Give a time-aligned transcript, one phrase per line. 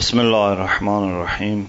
[0.00, 1.68] بسم الله الرحمن الرحيم.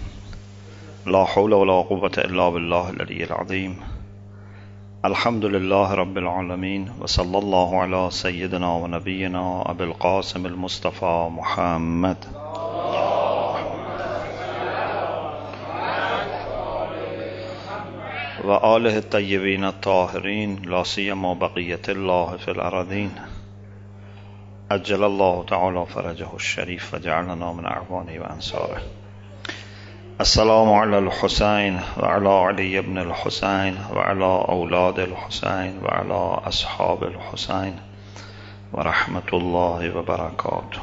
[1.06, 3.76] لا حول ولا قوة إلا بالله العلي العظيم.
[5.06, 12.18] الحمد لله رب العالمين وصلى الله على سيدنا ونبينا أبي القاسم المصطفى محمد.
[18.44, 23.12] وآله الطيبين الطاهرين لا سيما بقية الله في الأرضين
[24.74, 28.82] أجل الله تعالى فرجه الشريف وجعلنا من أعوانه وأنصاره
[30.22, 37.80] السلام على الحسين وعلى علي بن الحسين وعلى أولاد الحسين وعلى أصحاب الحسين
[38.74, 40.82] ورحمة الله وبركاته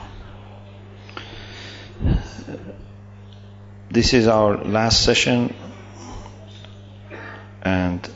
[3.90, 5.54] This is our last session
[7.62, 8.06] and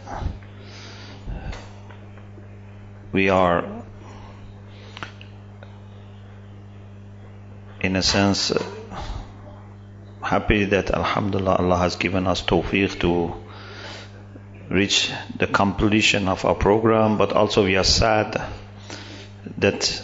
[3.13, 3.82] we are
[7.83, 8.63] in a sense uh,
[10.23, 13.35] happy that Alhamdulillah Allah has given us tawfiq to
[14.71, 18.41] reach the completion of our program, but also we are sad
[19.59, 20.03] that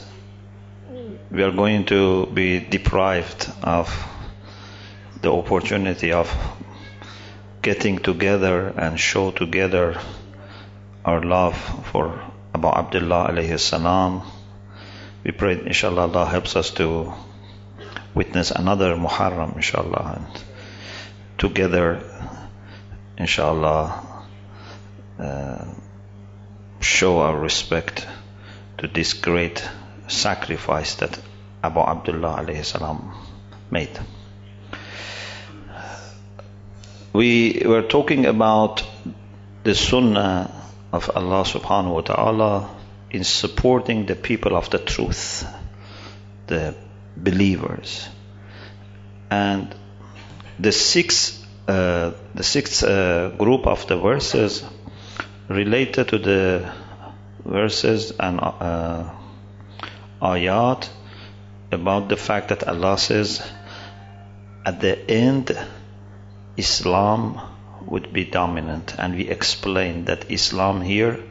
[1.31, 3.89] we are going to be deprived of
[5.23, 6.29] the opportunity of
[7.63, 10.01] getting together and show together
[11.05, 11.57] our love
[11.93, 12.21] for
[12.55, 14.23] Abu Abdullah alayhi salam.
[15.25, 17.13] We pray inshallah Allah helps us to
[18.19, 20.45] witness another Muharram, inshallah, and
[21.39, 22.03] together,
[23.17, 24.25] inshallah,
[25.21, 25.65] uh,
[26.81, 28.07] show our respect
[28.79, 29.63] to this great
[30.09, 31.17] sacrifice that
[31.63, 33.15] Abu Abdullah alayhi salam
[33.71, 33.97] made.
[37.13, 38.83] We were talking about
[39.63, 40.51] the sunnah
[40.93, 42.69] of Allah subhanahu wa ta'ala
[43.13, 45.47] in supporting the people of the truth,
[46.49, 46.75] the
[47.17, 48.09] believers.
[49.31, 49.75] And
[50.59, 54.65] the sixth, uh, the sixth uh, group of the verses
[55.49, 56.73] related to the
[57.45, 59.11] verses and uh,
[60.21, 60.89] ayat
[61.73, 63.43] about the fact that Allah says
[64.65, 65.57] at the end
[66.57, 67.41] Islam
[67.87, 71.23] would be dominant and we explained that Islam here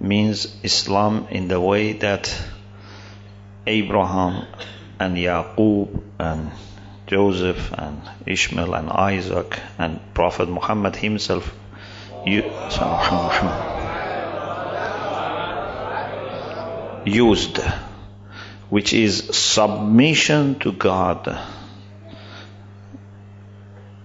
[0.00, 2.34] means Islam in the way that
[3.66, 4.46] Abraham
[5.00, 6.50] and Yaqub and
[7.06, 11.52] Joseph and Ishmael and Isaac and Prophet Muhammad himself.
[17.06, 17.58] Used,
[18.68, 21.40] which is submission to God,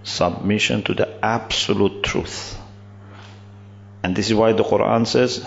[0.02, 2.58] submission to the absolute truth.
[4.02, 5.44] And this is why the Quran says,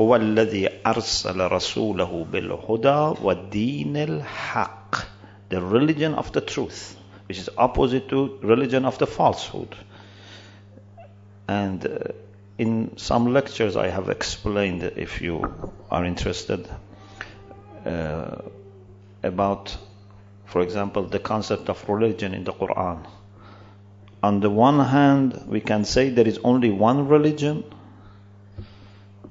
[0.00, 4.94] هو الذي أرسل رسوله بالهدى والدين الحق
[5.50, 6.96] the religion of the truth
[7.28, 9.76] which is opposite to religion of the falsehood
[11.46, 11.98] and uh,
[12.58, 15.52] in some lectures I have explained if you
[15.90, 16.66] are interested
[17.84, 18.36] uh,
[19.22, 19.76] about
[20.46, 23.06] for example the concept of religion in the Quran
[24.22, 27.64] on the one hand we can say there is only one religion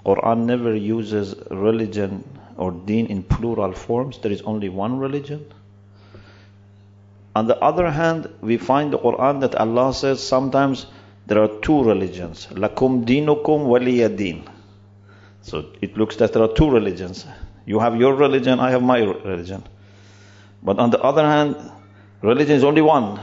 [0.06, 2.22] Quran never uses religion
[2.56, 4.18] or deen in plural forms.
[4.18, 5.44] There is only one religion.
[7.34, 10.86] On the other hand, we find the Quran that Allah says sometimes
[11.26, 12.46] there are two religions.
[12.52, 14.48] Lakum dinukum waliya din.
[15.42, 17.26] So it looks that there are two religions.
[17.66, 19.64] You have your religion, I have my religion.
[20.62, 21.56] But on the other hand,
[22.22, 23.20] religion is only one.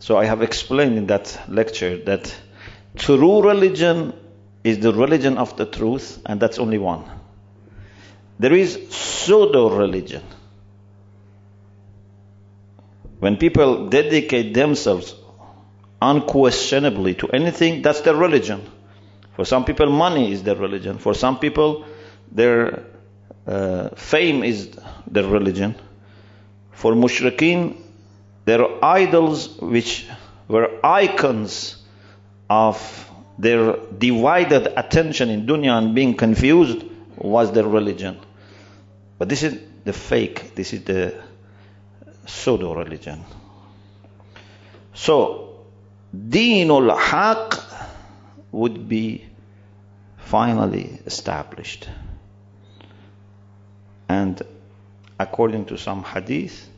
[0.00, 2.34] So I have explained in that lecture that
[2.96, 4.12] true religion
[4.64, 7.04] is the religion of the truth, and that's only one.
[8.38, 10.22] There is pseudo religion.
[13.18, 15.14] When people dedicate themselves
[16.00, 18.62] unquestionably to anything, that's their religion.
[19.34, 20.98] For some people, money is their religion.
[20.98, 21.84] For some people,
[22.30, 22.84] their
[23.46, 25.74] uh, fame is their religion.
[26.72, 27.76] For mushrikeen,
[28.44, 30.08] their idols, which
[30.48, 31.76] were icons
[32.50, 36.84] of their divided attention in dunya and being confused
[37.16, 38.18] was their religion.
[39.18, 41.14] But this is the fake, this is the
[42.26, 43.24] pseudo religion.
[44.94, 45.64] So,
[46.14, 47.58] Deenul Haq
[48.52, 49.24] would be
[50.18, 51.88] finally established.
[54.08, 54.42] And
[55.18, 56.68] according to some hadith,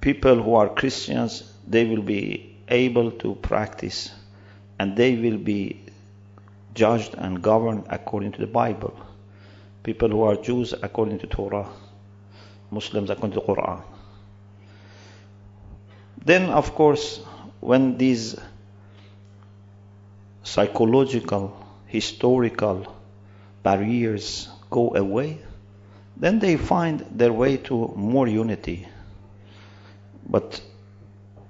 [0.00, 4.10] people who are Christians, they will be able to practice
[4.78, 5.80] and they will be
[6.74, 8.98] judged and governed according to the Bible.
[9.82, 11.68] People who are Jews according to Torah
[12.70, 13.82] Muslims according to Quran.
[16.24, 17.20] Then, of course,
[17.60, 18.36] when these
[20.42, 21.56] psychological,
[21.86, 22.94] historical
[23.62, 25.38] barriers go away,
[26.16, 28.86] then they find their way to more unity.
[30.28, 30.60] But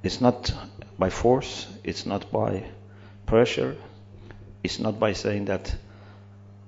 [0.03, 0.53] it's not
[0.99, 2.65] by force, it's not by
[3.27, 3.77] pressure,
[4.65, 5.75] it's not by saying that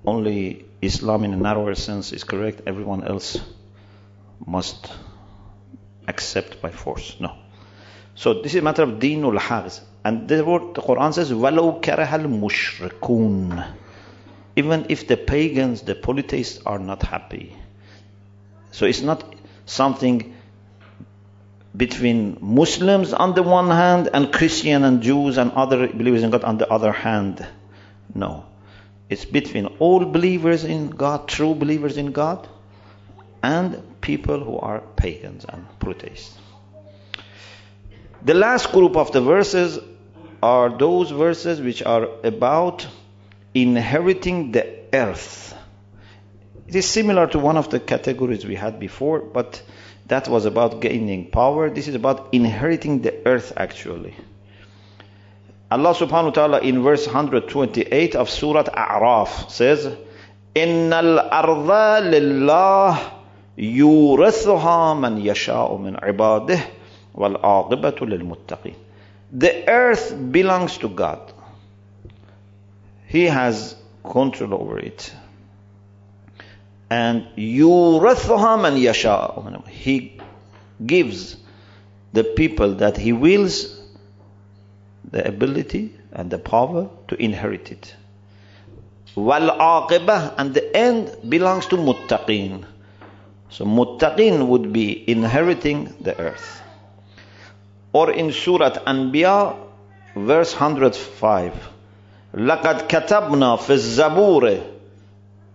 [0.07, 3.39] only Islam in a narrower sense is correct, everyone else
[4.47, 4.93] must
[6.09, 7.17] accept by force.
[7.21, 7.37] No.
[8.15, 9.81] So this is a matter of dinul haqs.
[10.05, 13.67] And the word the Quran says, Walau karahal mushrikun.
[14.57, 17.57] Even if the pagans, the polytheists are not happy.
[18.73, 19.35] So it's not
[19.67, 20.35] something
[21.77, 26.45] between Muslims on the one hand and Christian and Jews and other believers in God
[26.45, 27.47] on the other hand.
[28.15, 28.47] No.
[29.09, 32.49] It's between all believers in God, true believers in God,
[33.43, 36.37] and people who are pagans and polytheists.
[38.23, 39.79] The last group of the verses
[40.43, 42.87] are those verses which are about
[43.55, 45.57] inheriting the earth.
[46.69, 49.63] It is similar to one of the categories we had before, but
[50.10, 51.70] that was about gaining power.
[51.70, 54.16] This is about inheriting the earth actually.
[55.72, 59.86] Allah subhanahu wa ta'ala in verse 128 of Surah A'raf says,
[60.56, 61.70] إِنَّ الْأَرْضَ
[62.14, 63.12] لِلَّهِ
[63.58, 66.60] يُورِثُهَا مَنْ يَشَاءُ مِنْ عِبَادِهِ
[67.16, 68.76] وَالْعَاقِبَةُ لِلْمُتَّقِينَ
[69.32, 71.34] The earth belongs to God.
[73.08, 75.14] He has control over it.
[76.90, 80.20] And يُورِثُهَا مَنْ يَشَاءُ He
[80.86, 81.36] gives
[82.14, 83.82] the people that He wills
[85.12, 87.96] the ability and the power to inherit it.
[89.16, 89.50] Wal
[90.38, 92.66] and the end belongs to muttaqin.
[93.50, 96.62] So muttaqin would be inheriting the earth.
[97.94, 99.56] Or in Surah Anbiya,
[100.16, 101.54] verse 105.
[102.36, 104.58] لقد كتبنا في الزبور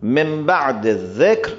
[0.04, 1.56] من بعد الذكر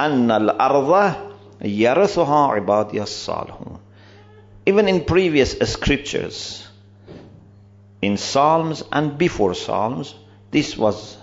[0.00, 1.14] أن الأرض
[1.62, 3.78] يرثها عبادي الصالحون.
[4.66, 6.66] Even in previous scriptures,
[8.02, 10.14] in Psalms and before Psalms,
[10.50, 11.16] this was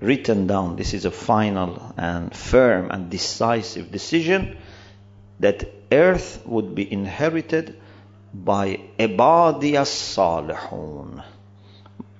[0.00, 0.76] written down.
[0.76, 4.56] This is a final and firm and decisive decision
[5.38, 7.80] that earth would be inherited
[8.32, 11.22] by Ibadiyas Salihun,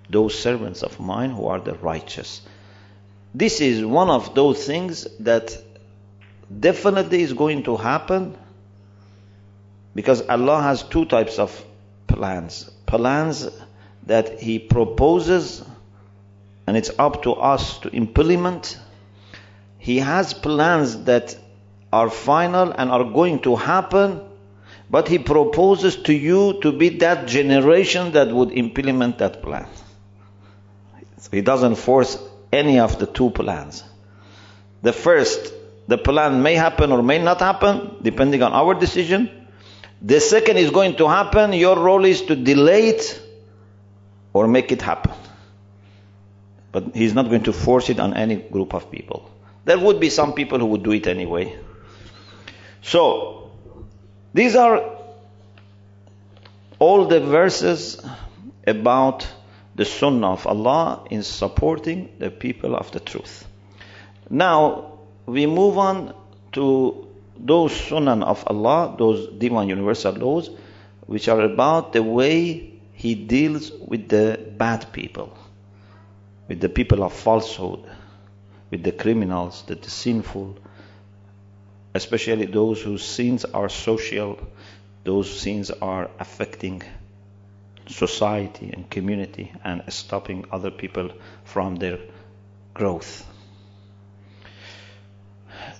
[0.08, 2.42] those servants of mine who are the righteous.
[3.37, 5.61] this is one of those things that
[6.57, 8.37] definitely is going to happen
[9.93, 11.65] because Allah has two types of
[12.07, 12.71] plans.
[12.85, 13.49] Plans
[14.05, 15.65] that He proposes,
[16.65, 18.79] and it's up to us to implement.
[19.79, 21.35] He has plans that
[21.91, 24.21] are final and are going to happen,
[24.89, 29.67] but He proposes to you to be that generation that would implement that plan.
[31.31, 32.17] He doesn't force
[32.55, 33.83] any of the two plans.
[34.81, 35.53] The first,
[35.87, 39.47] the plan may happen or may not happen, depending on our decision.
[40.01, 41.53] The second is going to happen.
[41.53, 43.21] Your role is to delay it
[44.33, 45.13] or make it happen.
[46.71, 49.29] But he's not going to force it on any group of people.
[49.63, 51.57] There would be some people who would do it anyway.
[52.81, 53.51] So,
[54.33, 54.83] these are
[56.77, 57.99] all the verses
[58.67, 59.27] about
[59.75, 63.45] the Sunnah of Allah in supporting the people of the truth.
[64.29, 66.15] Now, we move on
[66.53, 70.49] to those Sunnah of Allah, those divine universal laws,
[71.05, 75.37] which are about the way he deals with the bad people,
[76.47, 77.83] with the people of falsehood,
[78.71, 80.57] with the criminals, the, the sinful,
[81.93, 84.39] especially those whose sins are social,
[85.03, 86.81] those sins are affecting
[87.87, 91.09] society and community and stopping other people
[91.43, 91.99] from their
[92.73, 93.25] growth.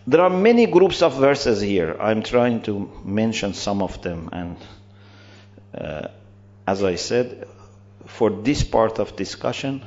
[0.07, 1.97] There are many groups of verses here.
[1.99, 4.57] I'm trying to mention some of them and
[5.77, 6.07] uh,
[6.67, 7.47] as I said,
[8.05, 9.83] for this part of discussion,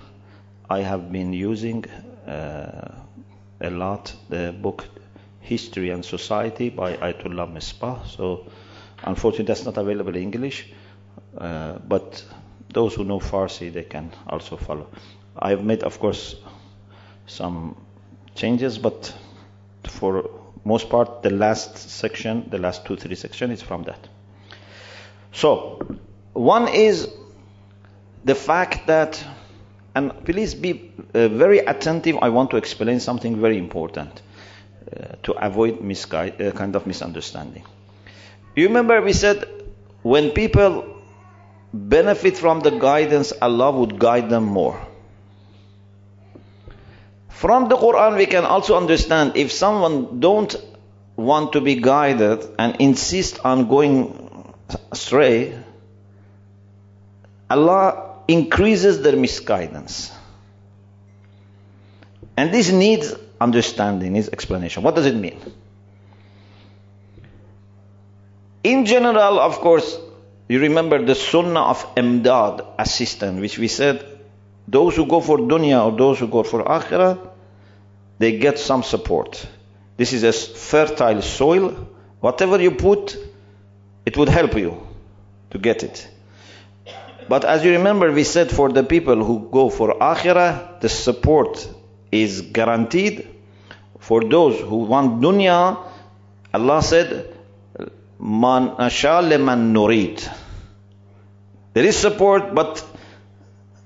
[0.68, 1.84] I have been using
[2.26, 2.94] uh,
[3.60, 4.84] a lot the book
[5.40, 8.06] History and Society by Ayatollah Misbah.
[8.06, 8.46] So,
[9.02, 10.70] unfortunately, that's not available in English,
[11.38, 12.24] uh, but
[12.72, 14.88] those who know Farsi, they can also follow.
[15.36, 16.36] I've made, of course,
[17.26, 17.76] some
[18.34, 19.14] changes, but
[19.84, 20.30] for
[20.64, 24.08] most part, the last section, the last two, three section is from that.
[25.32, 25.80] So,
[26.32, 27.08] one is
[28.24, 29.24] the fact that,
[29.94, 34.22] and please be uh, very attentive, I want to explain something very important.
[34.88, 37.62] uh, to avoid misguide, uh, kind of misunderstanding.
[38.56, 39.44] You remember we said
[40.02, 40.97] when people
[41.72, 44.86] benefit from the guidance, Allah would guide them more.
[47.28, 50.54] From the Quran, we can also understand if someone don't
[51.16, 54.54] want to be guided and insist on going
[54.90, 55.56] astray,
[57.50, 60.12] Allah increases their misguidance.
[62.36, 64.82] And this needs understanding, needs explanation.
[64.82, 65.40] What does it mean?
[68.62, 69.98] In general, of course,
[70.48, 74.18] you remember the sunnah of imdad, assistant, which we said
[74.66, 77.18] those who go for dunya or those who go for akhirah,
[78.18, 79.46] they get some support.
[79.96, 81.88] This is a fertile soil.
[82.20, 83.16] Whatever you put,
[84.04, 84.86] it would help you
[85.50, 86.08] to get it.
[87.28, 91.68] But as you remember, we said for the people who go for akhirah, the support
[92.10, 93.28] is guaranteed.
[94.00, 95.78] For those who want dunya,
[96.52, 97.37] Allah said,
[98.20, 100.28] Man uh, leman nurid.
[101.74, 102.84] There is support, but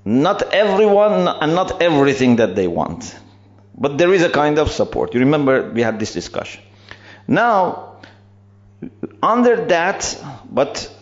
[0.04, 3.14] not everyone and not everything that they want.
[3.76, 5.14] But there is a kind of support.
[5.14, 6.62] You remember we had this discussion.
[7.28, 8.00] Now,
[9.22, 10.18] under that,
[10.50, 10.92] but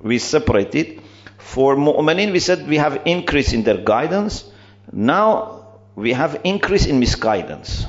[0.00, 1.02] we separated.
[1.38, 4.44] For mu'minin, we said we have increase in their guidance.
[4.90, 7.86] Now, we have increase in misguidance.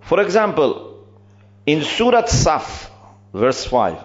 [0.00, 1.06] For example,
[1.66, 2.87] in Surah Saf,
[3.33, 3.97] verse 5,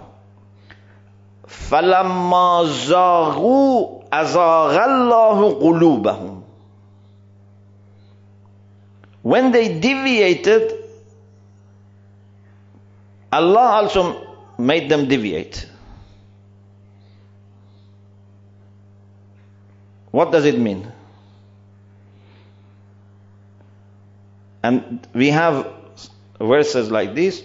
[1.46, 6.42] فَلَمَّا زَاغُوا أَزَاغَ اللَّهُ قُلُوبَهُمْ
[9.22, 10.72] When they deviated,
[13.32, 14.26] Allah also
[14.58, 15.66] made them deviate.
[20.10, 20.90] What does it mean?
[24.62, 25.66] And we have
[26.40, 27.42] verses like this.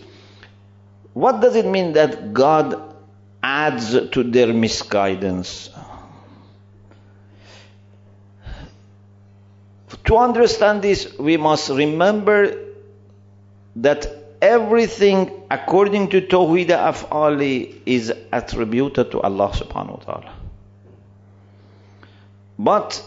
[1.19, 2.95] what does it mean that God
[3.43, 5.69] adds to their misguidance?
[10.05, 12.55] To understand this, we must remember
[13.75, 14.07] that
[14.41, 20.33] everything according to Tawhid Af'ali is attributed to Allah subhanahu wa ta'ala.
[22.61, 23.05] But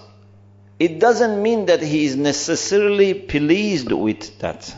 [0.80, 4.76] it doesn't mean that he is necessarily pleased with that.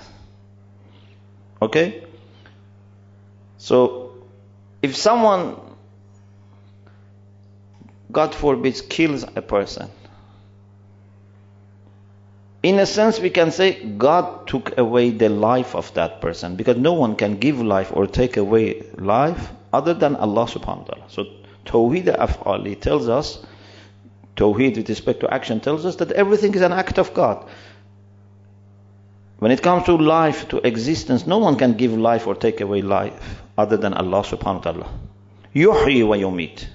[1.60, 2.04] Okay?
[3.64, 4.12] So,
[4.82, 5.56] if someone,
[8.12, 9.90] God forbid, kills a person,
[12.62, 16.76] in a sense, we can say God took away the life of that person because
[16.76, 21.06] no one can give life or take away life other than Allah subhanahu wa ta'ala.
[21.08, 21.26] So,
[21.66, 23.46] Tawheed Af'ali tells us
[24.36, 27.48] Tawheed with respect to action tells us that everything is an act of God.
[29.40, 32.82] When it comes to life, to existence, no one can give life or take away
[32.82, 34.90] life other than Allah subhanahu wa ta'ala.
[35.54, 36.66] Yuhyi wa yumit.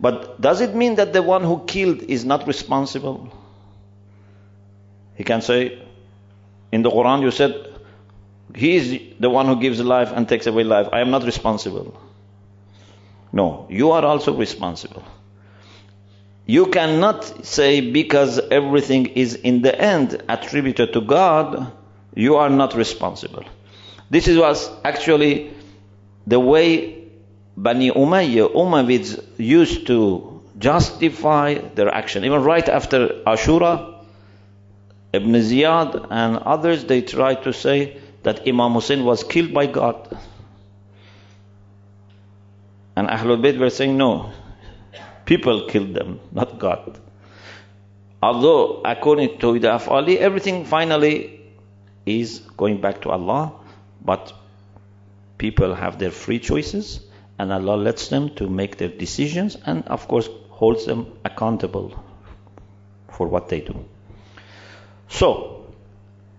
[0.00, 3.32] But does it mean that the one who killed is not responsible?
[5.14, 5.78] He can say,
[6.72, 7.66] in the Quran you said,
[8.54, 10.88] he is the one who gives life and takes away life.
[10.92, 12.00] I am not responsible.
[13.32, 15.04] No, you are also responsible.
[16.46, 21.70] You cannot say because everything is in the end attributed to God,
[22.14, 23.44] you are not responsible.
[24.10, 25.52] This is was actually
[26.26, 27.04] the way
[27.56, 32.24] Bani Umayyah, Umayyads used to justify their action.
[32.24, 34.04] Even right after Ashura,
[35.12, 40.18] Ibn Ziyad and others, they tried to say that Imam Hussein was killed by God.
[42.96, 44.32] And Ahlul Bayt were saying, no,
[45.30, 46.98] People killed them, not God.
[48.20, 51.40] Although, according to the Af'ali, everything finally
[52.04, 53.52] is going back to Allah,
[54.04, 54.32] but
[55.38, 57.00] people have their free choices,
[57.38, 62.02] and Allah lets them to make their decisions, and of course holds them accountable
[63.08, 63.84] for what they do.
[65.08, 65.66] So,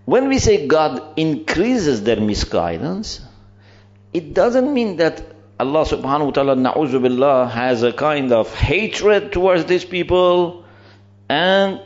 [0.04, 3.20] when we say God increases their misguidance,
[4.12, 5.22] it doesn't mean that
[5.60, 10.64] Allah subhanahu wa ta'ala, na'uzu billah, has a kind of hatred towards these people
[11.28, 11.80] and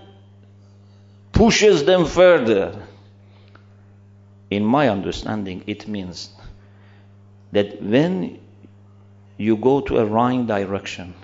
[1.33, 2.75] pushes them further.
[4.51, 6.31] In my understanding, it means
[7.53, 8.39] that when
[9.37, 11.15] you go to a wrong direction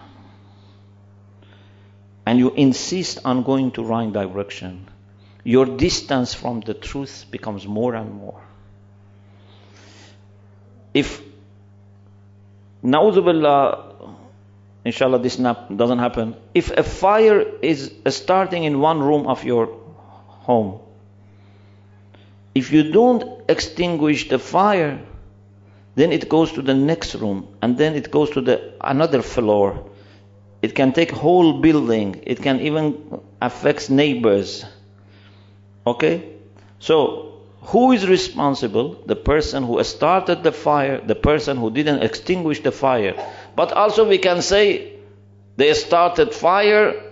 [2.27, 4.89] and you insist on going to wrong direction,
[5.45, 8.41] your distance from the truth becomes more and more.
[10.95, 11.23] If
[12.85, 13.23] Na'udhu
[14.85, 16.37] inshallah this doesn't happen.
[16.55, 19.67] If a fire is starting in one room of your
[20.47, 20.81] home,
[22.55, 25.01] If you don't extinguish the fire,
[25.95, 29.91] then it goes to the next room, and then it goes to the another floor.
[30.63, 32.23] It can take whole building.
[32.25, 34.65] It can even affect neighbors.
[35.85, 36.29] Okay?
[36.79, 37.33] So,
[37.63, 39.03] who is responsible?
[39.07, 43.15] The person who started the fire, the person who didn't extinguish the fire.
[43.57, 44.95] But also we can say
[45.57, 47.03] they started fire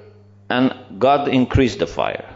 [0.49, 2.29] and God increased the fire.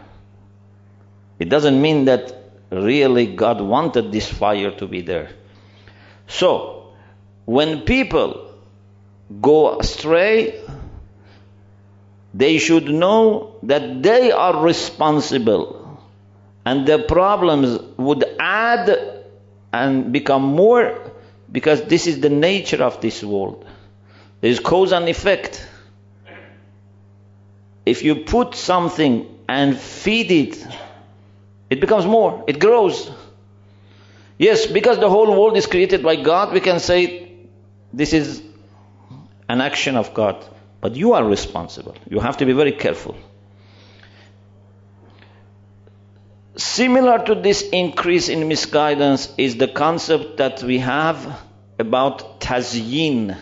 [1.39, 5.29] It doesn't mean that really God wanted this fire to be there.
[6.27, 6.93] So,
[7.45, 8.53] when people
[9.41, 10.61] go astray,
[12.33, 15.99] they should know that they are responsible
[16.65, 19.23] and the problems would add
[19.71, 21.11] and become more
[21.51, 23.65] because this is the nature of this world.
[24.41, 25.65] There is cause and effect.
[27.85, 30.67] If you put something and feed it,
[31.69, 33.09] it becomes more, it grows.
[34.37, 37.31] Yes, because the whole world is created by God, we can say
[37.93, 38.41] this is
[39.47, 40.45] an action of God.
[40.81, 41.95] But you are responsible.
[42.09, 43.15] You have to be very careful.
[46.57, 51.41] Similar to this increase in misguidance is the concept that we have
[51.79, 53.37] about tazyin.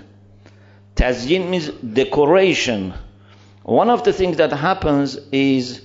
[0.96, 2.94] Tazyin means decoration.
[3.64, 5.82] One of the things that happens is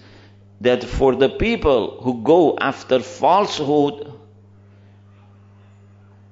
[0.61, 4.13] that for the people who go after falsehood,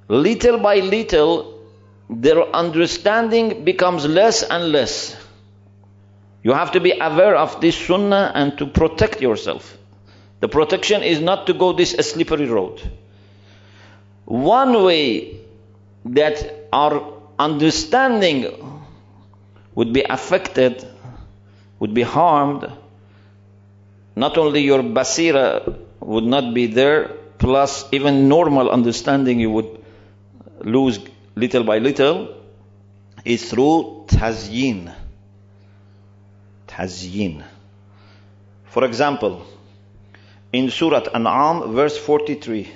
[0.09, 1.61] little by little,
[2.09, 5.17] their understanding becomes less and less.
[6.43, 9.77] You have to be aware of this sunnah and to protect yourself.
[10.41, 12.81] The protection is not to go this slippery road.
[14.27, 15.41] One way
[16.05, 18.47] that our understanding
[19.75, 20.87] would be affected,
[21.79, 22.71] would be harmed,
[24.17, 27.09] not only your basira would not be there,
[27.39, 29.85] plus even normal understanding you would
[30.61, 30.99] lose
[31.35, 32.35] little by little,
[33.25, 34.93] is through tazyin.
[36.67, 37.45] Tazyin.
[38.65, 39.45] For example,
[40.53, 42.69] in Surah An'am, verse 43,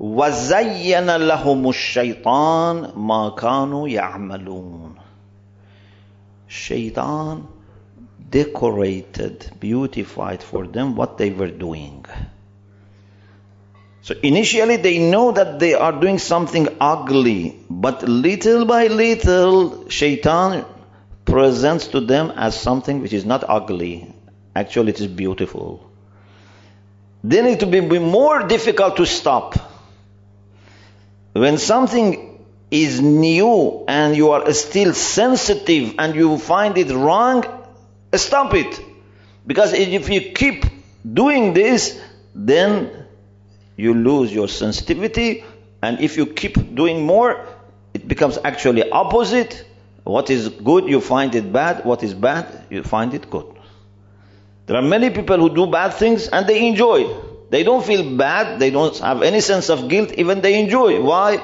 [0.00, 4.94] وَزَيَّنَ لَهُمُ الشَّيْطَانُ مَا كَانُوا يَعْمَلُونَ
[6.48, 7.46] Shaitan
[8.32, 12.04] decorated, beautified for them what they were doing.
[14.00, 20.64] So initially they know that they are doing something ugly, but little by little, shaitan
[21.24, 24.12] presents to them as something which is not ugly.
[24.56, 25.88] Actually, it is beautiful.
[27.22, 29.54] Then it will be more difficult to stop.
[31.32, 37.44] When something is new and you are still sensitive and you find it wrong,
[38.14, 38.80] stop it.
[39.46, 40.64] Because if you keep
[41.10, 42.00] doing this,
[42.34, 43.06] then
[43.76, 45.44] you lose your sensitivity.
[45.82, 47.46] And if you keep doing more,
[47.94, 49.64] it becomes actually opposite.
[50.04, 51.84] What is good, you find it bad.
[51.84, 53.46] What is bad, you find it good.
[54.66, 57.14] There are many people who do bad things and they enjoy.
[57.50, 58.58] They don't feel bad.
[58.58, 60.12] They don't have any sense of guilt.
[60.12, 61.02] Even they enjoy.
[61.02, 61.42] Why?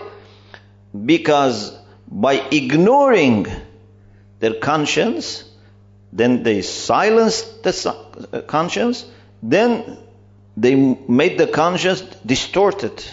[1.04, 1.76] Because
[2.10, 3.46] by ignoring
[4.40, 5.44] their conscience,
[6.11, 9.05] then they silenced the conscience,
[9.41, 9.97] then
[10.55, 13.03] they made the conscience distorted.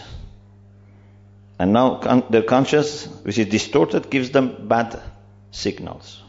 [1.59, 5.01] And now their conscience, which is distorted, gives them bad
[5.51, 6.23] signals.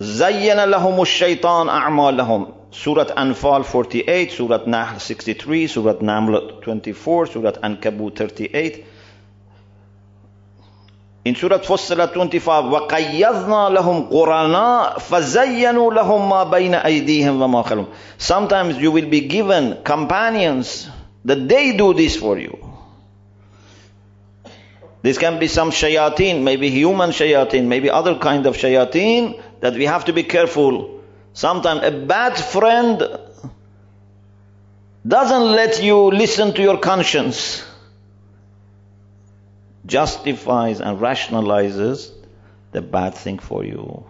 [0.00, 8.14] زين لهم الشيطان أعمالهم Surah Anfal 48, Surah Nahl 63, Surah Naml 24, Surah Ankabut
[8.16, 8.84] 38.
[11.26, 18.76] In Surah Fussilat 25, وَقَيَّضْنَا لَهُمْ قُرَنَاء فَزَيَّنُوا لَهُمْ مَا بَيْنَ أَيْدِيهِمْ وَمَا خَلْفُهُمْ Sometimes
[18.78, 20.88] you will be given companions
[21.24, 22.56] that they do this for you.
[25.02, 29.86] This can be some shayateen, maybe human shayateen, maybe other kind of shayateen that we
[29.86, 31.00] have to be careful.
[31.32, 33.02] Sometimes a bad friend
[35.06, 37.64] doesn't let you listen to your conscience.
[39.84, 42.10] Justifies and rationalizes
[42.72, 44.04] the bad thing for you.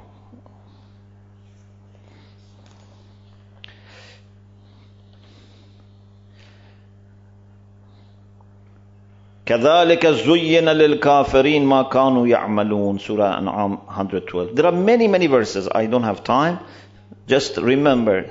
[9.46, 15.86] كذلك زين للكافرين ما كانوا يعملون Surah An'am 112 There are many many verses I
[15.86, 16.58] don't have time
[17.28, 18.28] just remember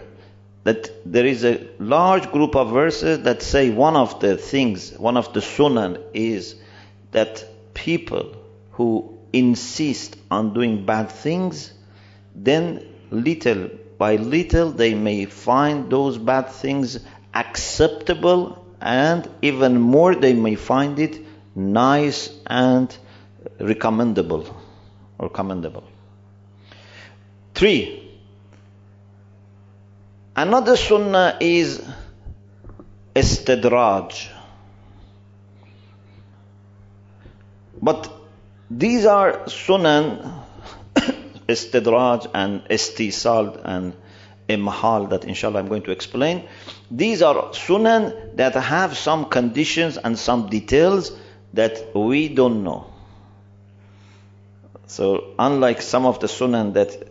[0.65, 5.15] that there is a large group of verses that say one of the things one
[5.15, 6.55] of the sunan is
[7.12, 7.44] that
[7.74, 8.36] people
[8.72, 11.72] who insist on doing bad things
[12.34, 13.68] then little
[13.98, 16.98] by little they may find those bad things
[17.34, 21.20] acceptable and even more they may find it
[21.54, 22.96] nice and
[23.58, 24.56] recommendable
[25.18, 25.84] or commendable.
[27.54, 28.18] Three,
[30.34, 31.82] another sunnah is
[33.14, 34.28] istidraj.
[37.82, 38.12] But
[38.70, 40.44] these are sunan,
[41.48, 43.94] istidraj and istisal and
[44.48, 46.44] imhal that inshallah I'm going to explain.
[46.90, 51.12] These are sunan that have some conditions and some details
[51.54, 52.86] that we don't know.
[54.86, 57.08] So unlike some of the sunan that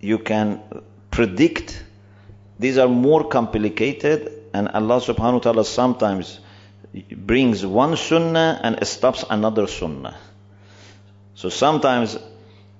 [0.00, 0.60] you can
[1.10, 1.84] predict,
[2.58, 6.40] these are more complicated and Allah subhanahu wa ta'ala sometimes
[6.92, 10.16] brings one sunnah and stops another sunnah.
[11.34, 12.18] So sometimes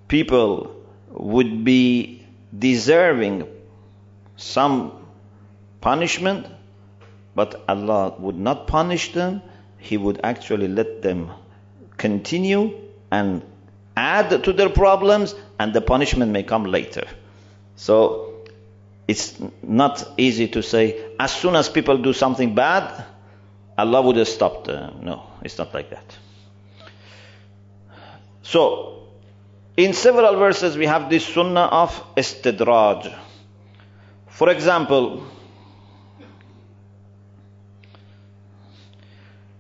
[0.09, 0.77] people
[1.11, 2.25] would be
[2.57, 3.47] deserving
[4.37, 4.93] some
[5.81, 6.47] punishment,
[7.35, 9.43] but Allah would not punish them.
[9.79, 11.31] He would actually let them
[11.97, 12.79] continue
[13.11, 13.43] and
[13.97, 17.07] add to their problems, and the punishment may come later.
[17.77, 18.45] So
[19.09, 23.05] it's not easy to say, as soon as people do something bad,
[23.78, 25.02] Allah would have stopped them.
[25.04, 26.18] No, it's not like that.
[28.42, 29.04] So,
[29.76, 33.14] in several verses we have this sunnah of istidraj.
[34.28, 35.24] For example,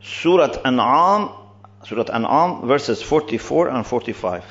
[0.02, 1.32] Surah An'am,
[1.86, 4.43] Surah An'am, verses 44 and 45.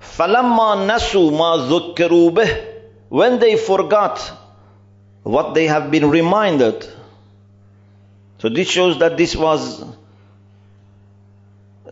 [0.00, 2.74] فَلَمَّا نَسُوا مَا ذُكِّرُوا بِهِ
[3.08, 4.32] when they forgot
[5.22, 6.86] what they have been reminded.
[8.38, 9.84] So this shows that this was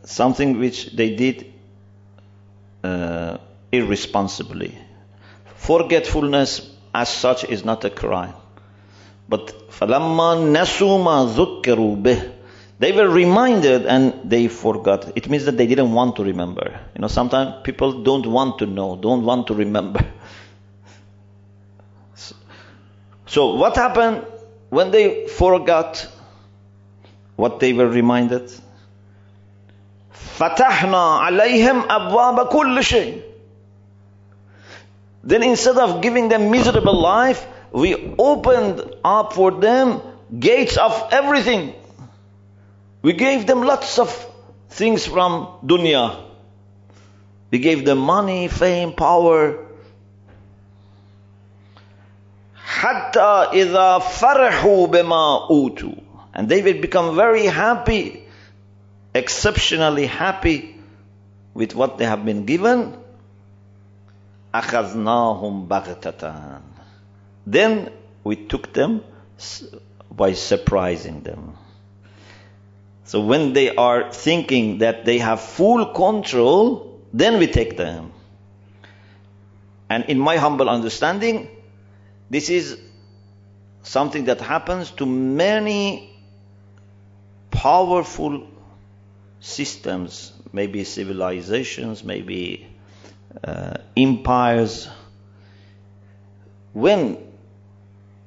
[0.04, 1.52] something which they did
[2.84, 3.38] uh,
[3.70, 4.76] irresponsibly.
[5.56, 8.34] Forgetfulness as such is not a crime.
[9.28, 12.32] But فَلَمَّا نَسُوا مَا ذُكِّرُوا بِهِ
[12.78, 15.16] They were reminded and they forgot.
[15.16, 16.80] It means that they didn't want to remember.
[16.94, 20.04] You know, sometimes people don't want to know, don't want to remember.
[23.26, 24.26] So what happened
[24.68, 26.06] when they forgot
[27.36, 28.50] what they were reminded?
[30.38, 33.22] فتحنا عليهم أبواب كل شيء.
[35.24, 40.00] Then instead of giving them miserable life, we opened up for them
[40.38, 41.74] gates of everything.
[43.02, 44.10] We gave them lots of
[44.70, 46.16] things from dunya.
[47.50, 49.58] We gave them money, fame, power,
[52.82, 55.94] حتى إذا فرحوا بما أوتوا
[56.36, 58.24] and they will become very happy
[59.14, 60.76] exceptionally happy
[61.54, 62.96] with what they have been given
[64.54, 66.60] أخذناهم بغتة
[67.46, 67.90] then
[68.24, 69.02] we took them
[70.10, 71.56] by surprising them
[73.04, 78.12] so when they are thinking that they have full control then we take them
[79.90, 81.48] and in my humble understanding
[82.30, 82.78] this is
[83.82, 86.08] something that happens to many
[87.57, 88.47] powerful
[89.39, 92.67] systems, maybe civilizations, maybe
[93.43, 94.87] uh, empires.
[96.73, 97.17] When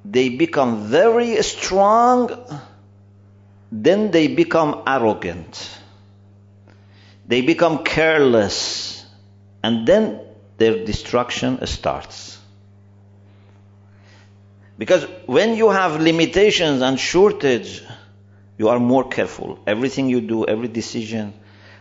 [0.04, 2.30] they become very strong,
[3.70, 5.78] then they become arrogant.
[7.28, 9.06] They become careless.
[9.62, 10.20] And then
[10.56, 12.36] their destruction starts.
[14.76, 17.84] Because when you have limitations and shortage,
[18.60, 19.58] you are more careful.
[19.66, 21.32] Everything you do, every decision.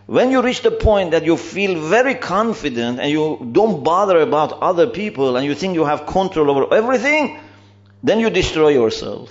[0.06, 4.54] When you reach the point that you feel very confident and you don't bother about
[4.62, 7.38] other people and you think you have control over everything,
[8.02, 9.30] then you destroy yourself.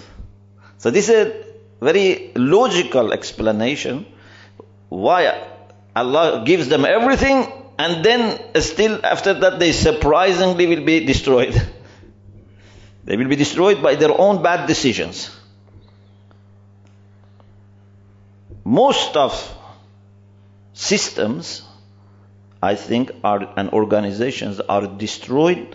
[0.76, 1.44] So this is a
[1.80, 4.04] very logical explanation
[4.90, 5.48] why
[5.96, 11.56] Allah gives them everything and then still after that they surprisingly will be destroyed.
[13.08, 15.30] They will be destroyed by their own bad decisions.
[18.68, 19.32] Most of
[20.74, 21.62] systems,
[22.62, 25.74] I think, are and organizations are destroyed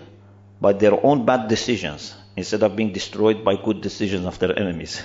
[0.62, 5.02] by their own bad decisions instead of being destroyed by good decisions of their enemies.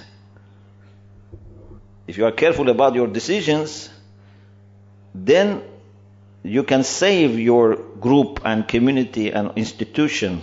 [2.07, 3.88] If you are careful about your decisions,
[5.14, 5.62] then
[6.42, 10.42] you can save your group and community and institution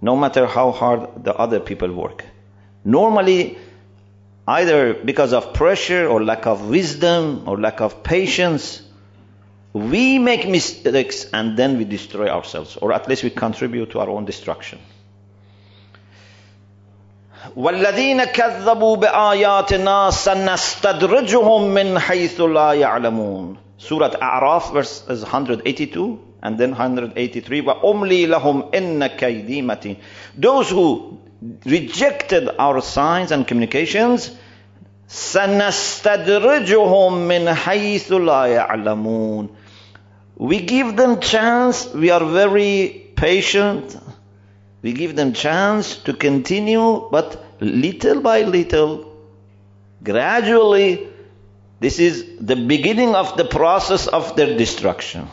[0.00, 2.24] no matter how hard the other people work.
[2.86, 3.58] Normally,
[4.51, 8.81] either because of pressure or lack of wisdom or lack of patience,
[9.73, 14.09] we make mistakes and then we destroy ourselves, or at least we contribute to our
[14.09, 14.79] own destruction.
[17.55, 27.61] والذين كذبوا بآياتنا سنستدرجهم من حيث لا يعلمون Surah A'raf verse 182 and then 183
[27.61, 29.97] وَأُمْلِي لَهُمْ إِنَّ كَيْدِي مَتِينٌ
[30.35, 31.19] Those who
[31.63, 34.31] rejected our signs and communications
[35.11, 36.67] سَنَسْتَدْرِجُهُم
[37.27, 39.49] مِّنْ حَيْثُ لَا يَعْلَمُونَ
[40.37, 43.97] We give them chance, we are very patient,
[44.81, 49.11] we give them chance to continue, but little by little,
[50.03, 51.07] gradually,
[51.79, 55.27] this is the beginning of the process of their destruction.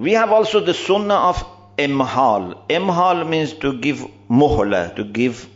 [0.00, 1.44] We have also the sunnah of
[1.78, 2.58] imhal.
[2.68, 5.48] Imhal means to give muhla, to give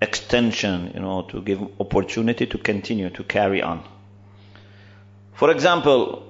[0.00, 3.82] extension, you know, to give opportunity to continue, to carry on.
[5.34, 6.22] For example,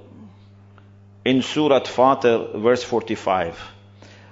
[1.24, 3.58] in Surah Fatir, verse 45,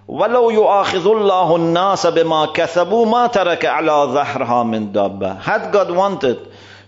[0.08, 5.40] ولو يؤاخذ الله الناس بما كسبوا ما ترك على ظهرها من دابة.
[5.40, 6.38] Had God wanted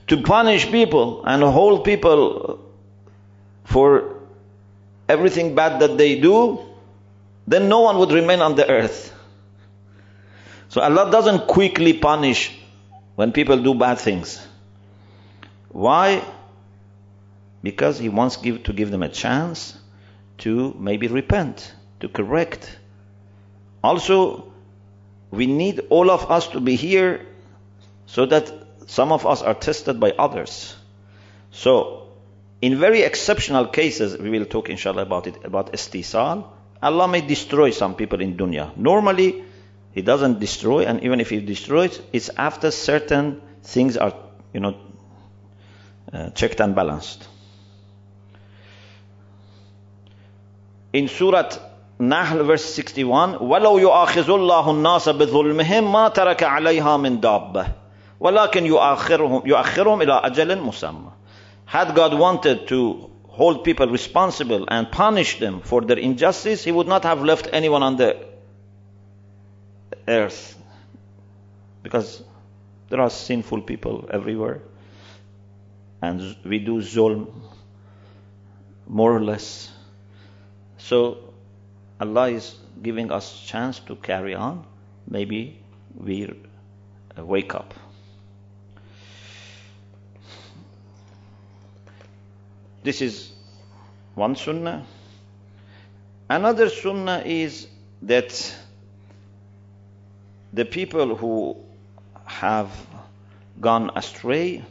[0.08, 2.58] to punish people and hold people
[3.64, 4.13] for
[5.07, 6.59] everything bad that they do,
[7.47, 9.13] then no one would remain on the earth.
[10.69, 12.57] So Allah doesn't quickly punish
[13.15, 14.45] when people do bad things.
[15.69, 16.23] Why?
[17.61, 19.77] Because He wants give, to give them a chance
[20.39, 22.77] to maybe repent, to correct.
[23.83, 24.51] Also,
[25.31, 27.25] we need all of us to be here
[28.05, 28.51] so that
[28.87, 30.75] some of us are tested by others.
[31.51, 32.04] So,
[32.62, 36.44] in very exceptional cases, we will talk inshallah about it, about istisal.
[36.82, 38.76] Allah may destroy some people in dunya.
[38.76, 39.44] Normally,
[39.92, 44.14] He doesn't destroy, and even if He destroys, it's after certain things are,
[44.52, 44.76] you know,
[46.12, 47.26] uh, checked and balanced.
[50.92, 51.50] In Surah
[51.98, 57.66] Nahl verse 61, وَلَوْ يُؤَاخِذُ اللَّهُ النَّاسَ بِظُلْمِهِمْ مَا تَرَكَ عَلَيْهَا مِنْ دَابَّةٍ
[58.20, 61.12] وَلَكِنْ يُؤَخِّرُهُمْ, يؤخرهم إِلَى أَجَلٍ مُسَمَّى
[61.65, 66.87] had God wanted to hold people responsible and punish them for their injustice, He would
[66.87, 68.17] not have left anyone on the
[70.07, 70.57] earth.
[71.83, 72.23] Because
[72.89, 74.61] there are sinful people everywhere.
[76.01, 77.27] And we do zulm,
[78.87, 79.71] more or less.
[80.77, 81.17] So
[81.99, 84.65] Allah is giving us chance to carry on.
[85.07, 85.59] Maybe
[85.95, 86.31] we
[87.17, 87.73] wake up.
[92.85, 93.31] This is
[94.13, 94.85] one sunnah.
[96.29, 97.67] Another sunnah is
[98.03, 98.55] that
[100.53, 101.57] the people who
[102.25, 102.69] have
[103.59, 104.63] gone astray,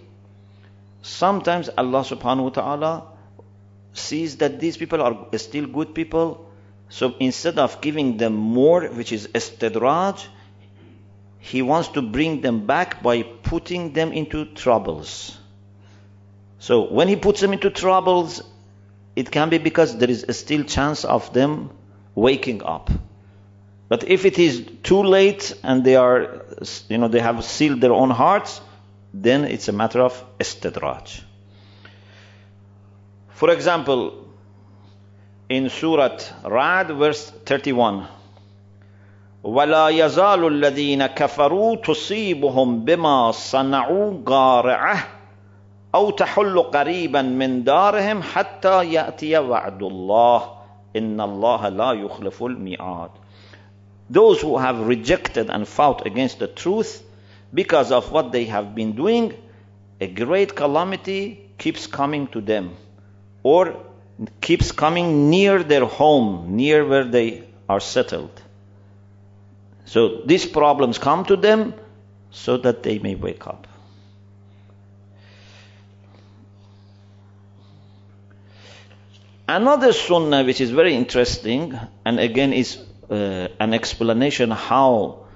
[1.03, 3.03] sometimes Allah subhanahu wa ta'ala
[3.95, 6.49] sees that these people are still good people.
[6.89, 10.25] So instead of giving them more, which is istidraj,
[11.41, 15.37] He wants to bring them back by putting them into troubles.
[16.60, 18.44] So when he puts them into troubles,
[19.16, 21.72] it can be because there is still chance of them
[22.16, 22.90] waking up.
[23.88, 26.46] But if it is too late and they are,
[26.90, 28.62] you know, they have sealed their own hearts,
[29.14, 31.22] then it's a matter of istidraj.
[33.30, 34.28] For example,
[35.50, 38.06] in Surah Ra'd, verse 31,
[39.44, 45.13] ولا يزال الذين كفروا تصيبهم بما صنعوا قارعه
[45.96, 50.50] أو تحل قريبا من دارهم حتى يأتي وعد الله
[50.96, 53.10] إن الله لا يخلف الميعاد
[54.10, 57.04] Those who have rejected and fought against the truth
[57.54, 59.34] because of what they have been doing,
[60.02, 62.76] a great calamity keeps coming to them
[63.44, 63.76] or
[64.42, 68.32] keeps coming near their home, near where they are settled.
[69.86, 71.74] So these problems come to them
[72.32, 73.68] so that they may wake up.
[79.47, 82.79] Another sunnah which is very interesting, and again is
[83.11, 85.27] uh, an explanation how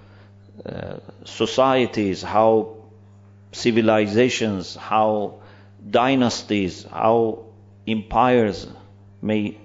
[0.64, 2.76] uh, societies, how
[3.52, 5.40] civilizations, how
[5.90, 7.44] dynasties, how
[7.86, 8.66] empires
[9.20, 9.58] may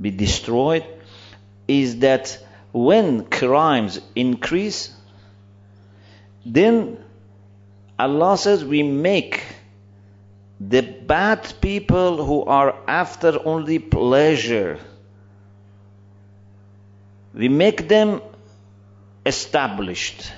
[0.00, 0.86] be destroyed,
[1.68, 2.38] is that
[2.72, 4.94] when crimes increase,
[6.46, 6.96] then
[7.98, 9.42] Allah says we make
[10.60, 14.78] the bad people who are after only pleasure,
[17.32, 18.20] we make them
[19.24, 20.30] established.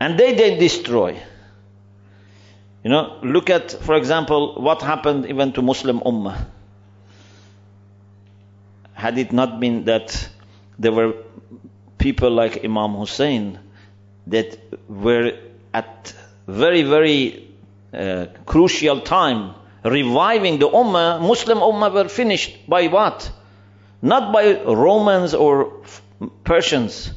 [0.00, 1.16] And they, then destroy.
[2.82, 6.46] You know, look at, for example, what happened even to Muslim Ummah.
[8.94, 10.28] Had it not been that
[10.76, 11.14] there were
[11.98, 13.60] people like Imam Hussein
[14.26, 15.38] that were
[15.72, 16.12] at
[16.48, 17.51] very, very
[17.92, 23.30] uh, crucial time reviving the Ummah, Muslim Ummah were finished by what?
[24.00, 25.82] Not by Romans or
[26.44, 27.12] Persians,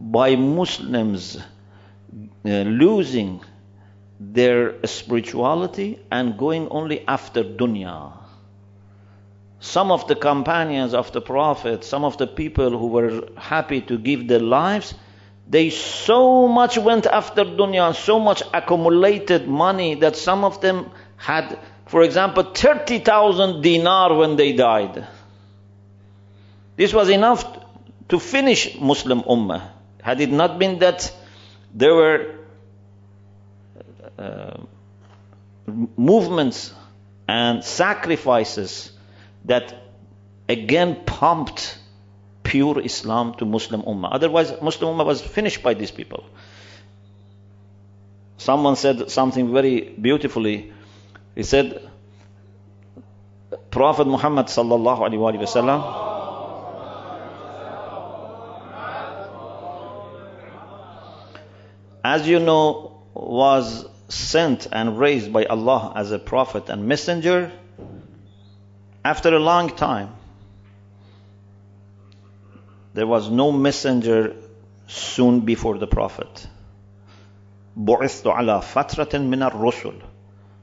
[0.00, 3.42] by Muslims uh, losing
[4.18, 8.12] their spirituality and going only after dunya.
[9.60, 13.98] Some of the companions of the Prophet, some of the people who were happy to
[13.98, 14.94] give their lives,
[15.50, 21.58] they so much went after dunya, so much accumulated money that some of them had,
[21.86, 25.08] for example, 30,000 dinar when they died.
[26.76, 27.44] This was enough
[28.08, 29.70] to finish Muslim Ummah.
[30.00, 31.12] Had it not been that
[31.74, 32.36] there were
[34.16, 34.56] uh,
[35.66, 36.72] movements
[37.26, 38.92] and sacrifices
[39.46, 39.74] that
[40.48, 41.76] again pumped
[42.50, 44.08] pure Islam to Muslim Ummah.
[44.12, 46.24] Otherwise, Muslim Ummah was finished by these people.
[48.38, 50.72] Someone said something very beautifully.
[51.36, 51.88] He said,
[53.70, 55.80] Prophet Muhammad sallallahu alaihi wasallam
[62.04, 67.52] as you know, was sent and raised by Allah as a prophet and messenger
[69.04, 70.16] after a long time
[72.93, 74.35] There was no messenger
[74.87, 76.47] soon before the prophet.
[77.77, 80.01] بعثت على فترة من الرسل.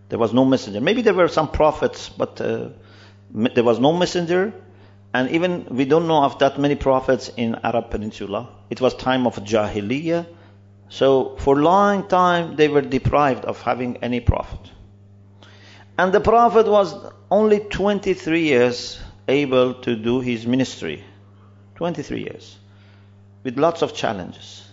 [0.08, 0.80] There was no messenger.
[0.80, 2.68] Maybe there were some prophets, but uh,
[3.32, 4.52] there was no messenger.
[5.14, 8.48] And even we don't know of that many prophets in Arab Peninsula.
[8.70, 10.26] It was time of Jahiliyyah
[10.92, 14.60] so for a long time they were deprived of having any prophet.
[15.96, 16.94] And the prophet was
[17.30, 21.02] only 23 years able to do his ministry.
[21.77, 22.57] 23 years.
[23.43, 24.67] With lots of challenges.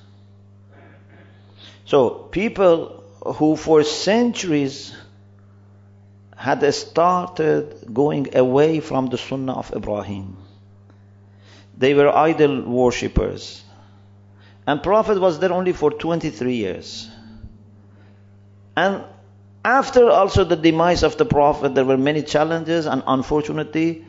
[1.85, 4.95] So people who for centuries
[6.37, 10.37] had started going away from the sunnah of Ibrahim.
[11.77, 13.63] They were idol worshippers.
[14.67, 17.09] And Prophet was there only for 23 years.
[18.77, 19.05] And
[19.65, 24.05] after also the demise of the Prophet, there were many challenges, and unfortunately,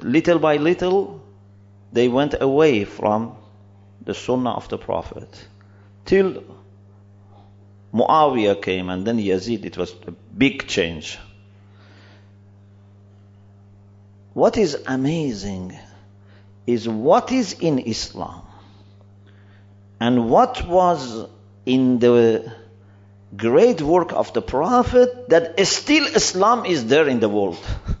[0.00, 1.23] little by little,
[1.94, 3.36] they went away from
[4.04, 5.28] the Sunnah of the Prophet.
[6.04, 6.42] Till
[7.94, 11.18] Muawiyah came, and then Yazid, it was a big change.
[14.32, 15.78] What is amazing
[16.66, 18.42] is what is in Islam
[20.00, 21.28] and what was
[21.64, 22.52] in the
[23.36, 27.64] great work of the Prophet that still Islam is there in the world.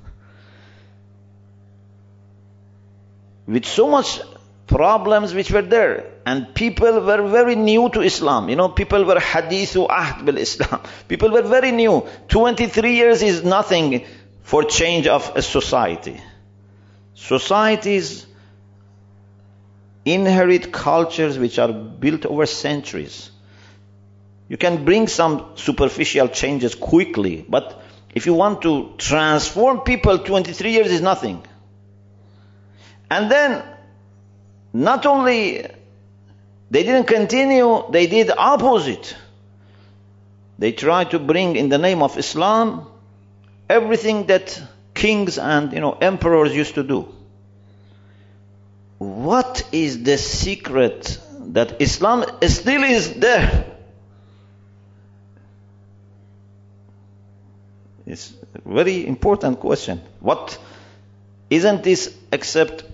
[3.46, 4.20] With so much
[4.66, 6.10] problems which were there.
[6.26, 8.48] And people were very new to Islam.
[8.48, 10.80] You know, people were hadithu ahd bil Islam.
[11.08, 12.06] People were very new.
[12.28, 14.06] 23 years is nothing
[14.42, 16.20] for change of a society.
[17.14, 18.26] Societies
[20.04, 23.30] inherit cultures which are built over centuries.
[24.48, 27.82] You can bring some superficial changes quickly, but
[28.14, 31.42] if you want to transform people, 23 years is nothing.
[33.10, 33.62] And then,
[34.72, 35.66] not only
[36.70, 39.16] they didn't continue, they did opposite.
[40.58, 42.86] They tried to bring in the name of Islam
[43.68, 44.60] everything that
[44.94, 47.14] kings and you know emperors used to do
[49.04, 51.18] what is the secret
[51.52, 53.66] that Islam still is there?
[58.06, 60.00] It's a very important question.
[60.20, 60.58] What
[61.50, 62.84] isn't this except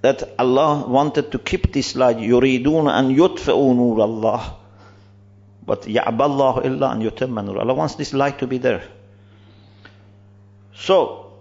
[0.00, 4.56] that Allah wanted to keep this light, yuridun an and nur Allah.
[5.66, 7.58] But ya'ballahu illa an yutimma nur.
[7.58, 8.84] Allah wants this light to be there.
[10.74, 11.32] So,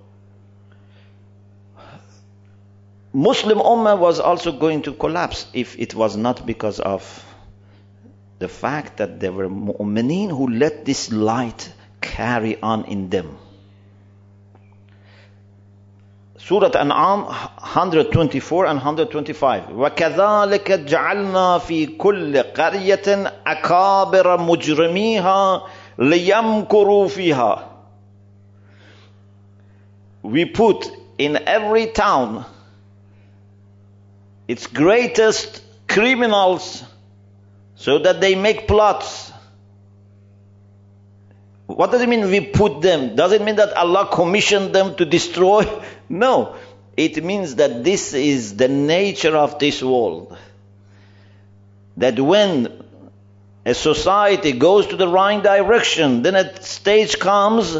[3.13, 7.25] Muslim Ummah was also going to collapse if it was not because of
[8.39, 11.71] the fact that there were mu'mineen who let this light
[12.01, 13.37] carry on in them.
[16.46, 25.62] Surah An'am 124 and 125 وَكَذَلِكَ جَعَلْنَا فِي كُلِّ قَرْيَةٍ أَكَابِرَ مُجْرِمِيهَا
[25.98, 27.68] لِيَمْكُرُوا فِيهَا
[30.22, 32.44] We put in every town
[34.48, 36.82] its greatest criminals
[37.76, 39.32] so that they make plots
[41.67, 43.15] what does it mean we put them?
[43.15, 45.65] Does it mean that Allah commissioned them to destroy?
[46.09, 46.55] No.
[46.95, 50.35] It means that this is the nature of this world.
[51.97, 52.81] That when
[53.65, 57.77] a society goes to the wrong direction, then a stage comes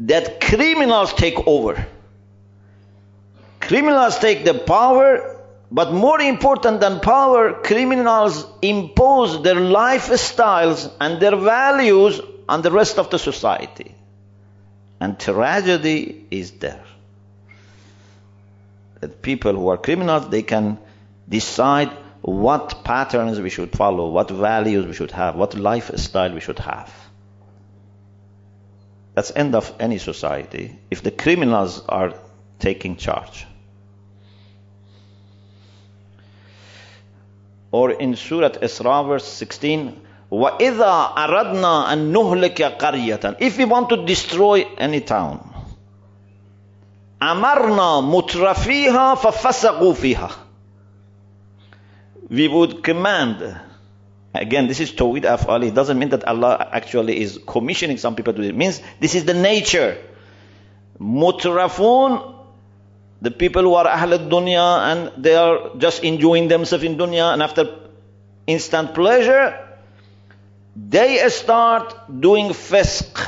[0.00, 1.86] that criminals take over.
[3.60, 11.36] Criminals take the power, but more important than power, criminals impose their lifestyles and their
[11.36, 13.94] values on the rest of the society.
[15.00, 16.84] And tragedy is there.
[19.00, 20.78] That people who are criminals, they can
[21.28, 21.90] decide
[22.20, 26.92] what patterns we should follow, what values we should have, what lifestyle we should have.
[29.14, 32.14] That's end of any society if the criminals are
[32.58, 33.46] taking charge.
[37.72, 40.00] Or in Surah Isra verse 16,
[40.32, 45.52] وَإِذَا أَرَدْنَا أَن نُهْلِكَ قَرْيَةً If we want to destroy any town,
[47.20, 50.30] أَمَرْنَا مُتْرَفِيهَا فَفَسَقُوا فِيهَا
[52.30, 53.60] We would command
[54.34, 55.68] Again, this is Tawhid Af'ali.
[55.68, 58.50] It doesn't mean that Allah actually is commissioning some people to do it.
[58.50, 59.98] It means this is the nature.
[60.98, 62.34] Mutrafun,
[63.20, 67.42] the people who are Ahl dunya and they are just enjoying themselves in dunya and
[67.42, 67.76] after
[68.46, 69.71] instant pleasure,
[70.75, 73.25] they start doing fisq.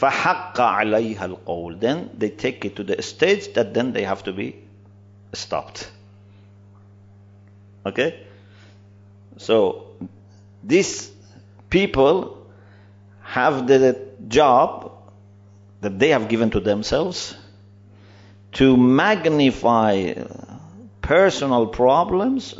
[0.00, 4.32] فَحَقَّ عَلَيْهَا الْقَوْلِ Then they take it to the stage that then they have to
[4.32, 4.56] be
[5.32, 5.90] stopped.
[7.84, 8.20] Okay?
[9.38, 9.86] So,
[10.62, 11.10] these
[11.70, 12.46] people
[13.22, 13.98] have the
[14.28, 14.92] job
[15.80, 17.36] that they have given to themselves
[18.52, 20.14] to magnify
[21.02, 22.54] personal problems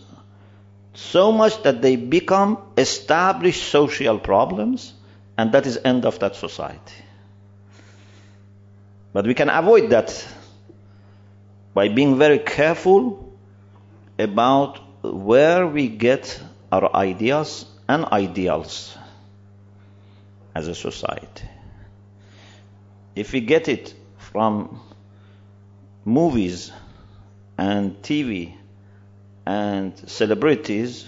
[0.94, 4.94] so much that they become established social problems
[5.38, 6.94] and that is end of that society.
[9.14, 10.28] But we can avoid that
[11.74, 13.34] by being very careful
[14.20, 18.98] about where we get our ideas and ideals
[20.54, 21.48] as a society.
[23.16, 24.80] If we get it from
[26.06, 26.72] movies
[27.58, 28.56] and TV
[29.46, 31.08] and celebrities,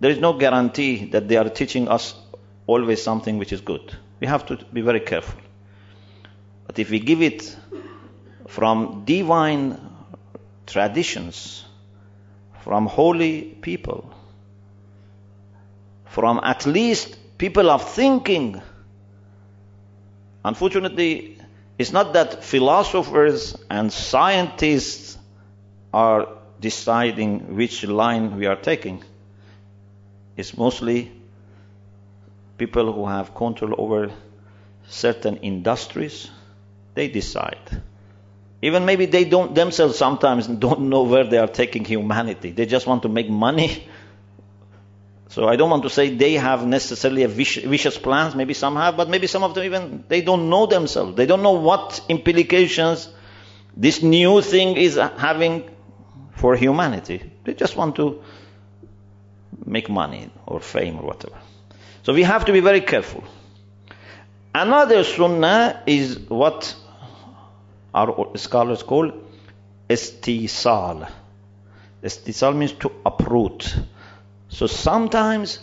[0.00, 2.14] there is no guarantee that they are teaching us
[2.66, 3.96] always something which is good.
[4.20, 5.40] We have to be very careful.
[6.66, 7.56] But if we give it
[8.48, 9.78] from divine
[10.66, 11.64] traditions,
[12.62, 14.12] from holy people,
[16.06, 18.62] from at least people of thinking.
[20.44, 21.38] Unfortunately,
[21.78, 25.18] it's not that philosophers and scientists
[25.92, 26.28] are
[26.60, 29.02] deciding which line we are taking.
[30.36, 31.12] It's mostly
[32.58, 34.12] people who have control over
[34.88, 36.30] certain industries.
[36.94, 37.82] They decide.
[38.62, 42.50] Even maybe they don't themselves sometimes don't know where they are taking humanity.
[42.52, 43.88] They just want to make money
[45.34, 48.36] so I don't want to say they have necessarily a vicious plans.
[48.36, 51.16] Maybe some have, but maybe some of them even they don't know themselves.
[51.16, 53.08] They don't know what implications
[53.76, 55.68] this new thing is having
[56.34, 57.30] for humanity.
[57.44, 58.22] They just want to
[59.64, 61.36] make money or fame or whatever.
[62.02, 63.24] So we have to be very careful.
[64.54, 66.76] Another sunnah is what
[67.94, 69.12] our scholars call
[69.88, 71.10] istisal.
[72.02, 73.74] Istisal means to uproot
[74.54, 75.58] so sometimes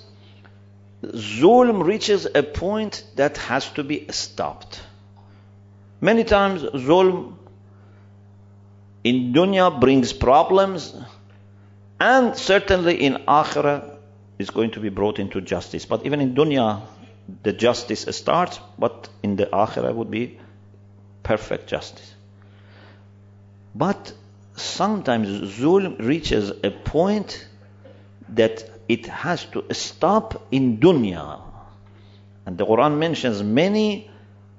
[1.01, 4.81] zulm reaches a point that has to be stopped.
[6.01, 7.37] Many times zulm
[9.03, 10.95] in dunya brings problems
[11.99, 13.97] and certainly in akhirah
[14.39, 15.85] is going to be brought into justice.
[15.85, 16.81] But even in dunya
[17.43, 20.39] the justice starts, but in the akhirah would be
[21.23, 22.13] perfect justice.
[23.73, 24.13] But
[24.55, 25.27] sometimes
[25.57, 27.47] zulm reaches a point
[28.29, 31.41] that it has to stop in dunya.
[32.45, 34.09] And the Quran mentions many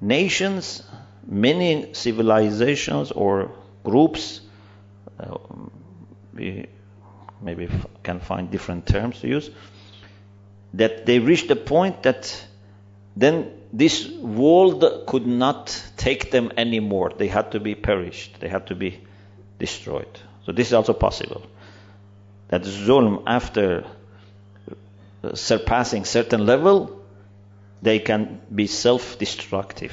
[0.01, 0.82] nations,
[1.26, 3.51] many civilizations or
[3.85, 4.41] groups.
[5.18, 5.37] Uh,
[6.35, 6.66] we
[7.41, 7.68] maybe
[8.03, 9.51] can find different terms to use.
[10.74, 12.47] That they reached a point that
[13.16, 17.12] then this world could not take them anymore.
[17.16, 18.41] They had to be perished.
[18.41, 19.01] They had to be
[19.59, 20.18] destroyed.
[20.47, 21.43] So this is also possible.
[22.49, 23.85] That zulm after
[25.35, 27.03] surpassing certain level,
[27.80, 29.93] they can be self-destructive.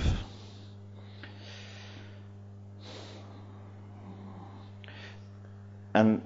[5.94, 6.22] And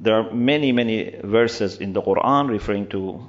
[0.00, 3.26] there are many, many verses in the Quran referring to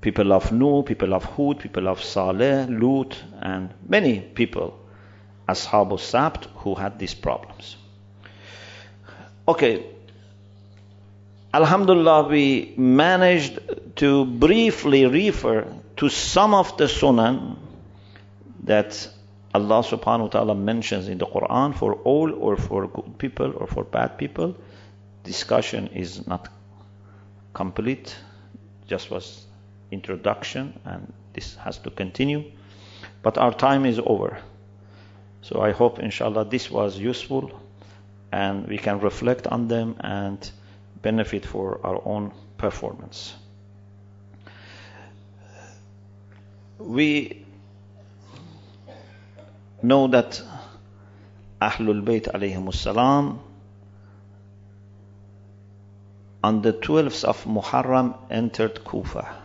[0.00, 4.78] people of Nuh, people of Hud, people of Saleh, Lut, and many people,
[5.48, 7.76] Ashab Sabt, who had these problems.
[9.48, 9.86] Okay,
[11.54, 13.58] Alhamdulillah, we managed
[13.96, 15.66] to briefly refer
[15.96, 17.56] to some of the sunan
[18.64, 19.08] that
[19.54, 23.66] Allah subhanahu wa ta'ala mentions in the Quran for all or for good people or
[23.66, 24.56] for bad people.
[25.24, 26.48] Discussion is not
[27.52, 28.16] complete,
[28.86, 29.44] just was
[29.90, 32.44] introduction and this has to continue.
[33.22, 34.38] But our time is over.
[35.42, 37.50] So I hope inshallah this was useful
[38.32, 40.50] and we can reflect on them and
[41.02, 43.34] benefit for our own performance.
[46.78, 47.41] We
[49.82, 50.42] know that
[51.60, 53.40] Ahlul Bayt alayhim salam
[56.42, 59.36] on the 12th of Muharram entered Kufa.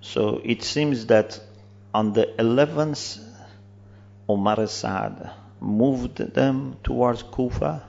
[0.00, 1.38] So it seems that
[1.94, 3.22] on the 11th
[4.28, 7.84] Umar Saad moved them towards Kufa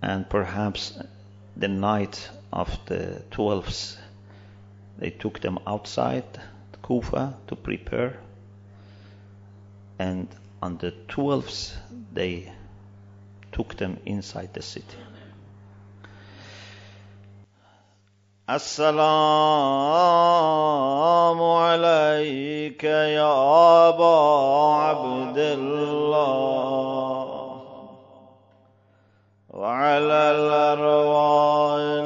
[0.00, 0.96] and perhaps
[1.56, 3.96] the night of the 12th
[4.98, 6.24] they took them outside
[6.82, 8.20] Kufa to prepare
[9.99, 10.27] and
[10.61, 11.73] on the 12th
[12.13, 12.51] they
[13.51, 14.97] took them inside the city
[20.03, 23.33] السلام عليك يا
[23.89, 24.17] أبا
[24.75, 27.61] عبد الله
[29.49, 32.03] وعلى الأرواح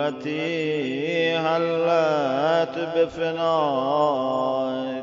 [0.00, 4.93] التي هلت بفنائك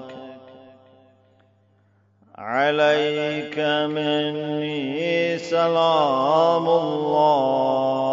[2.52, 3.56] عليك
[3.96, 8.12] مني سلام الله.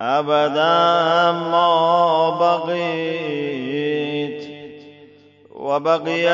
[0.00, 3.60] أبدا ما بقيت
[5.56, 6.28] وبقي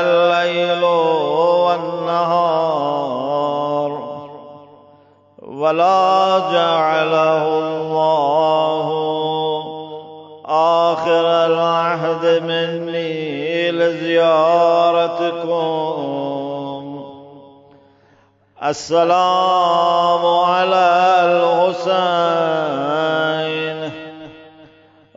[0.00, 0.84] الليل
[1.64, 2.72] والنهار
[5.42, 8.86] ولا جعله الله
[10.48, 13.41] آخر العهد مني.
[13.82, 15.62] لزيارتكم.
[18.62, 20.86] السلام على
[21.26, 22.22] الحسين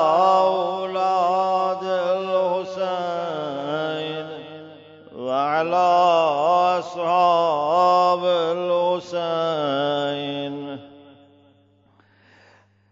[8.96, 10.80] Hussein.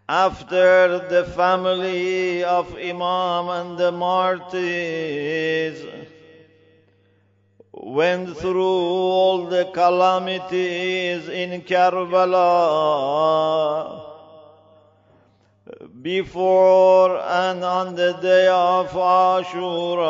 [0.06, 5.78] After the family of Imam and the martyrs
[7.72, 12.42] went through all the calamities in Karbala,
[16.02, 20.04] before and on the day of Ashura,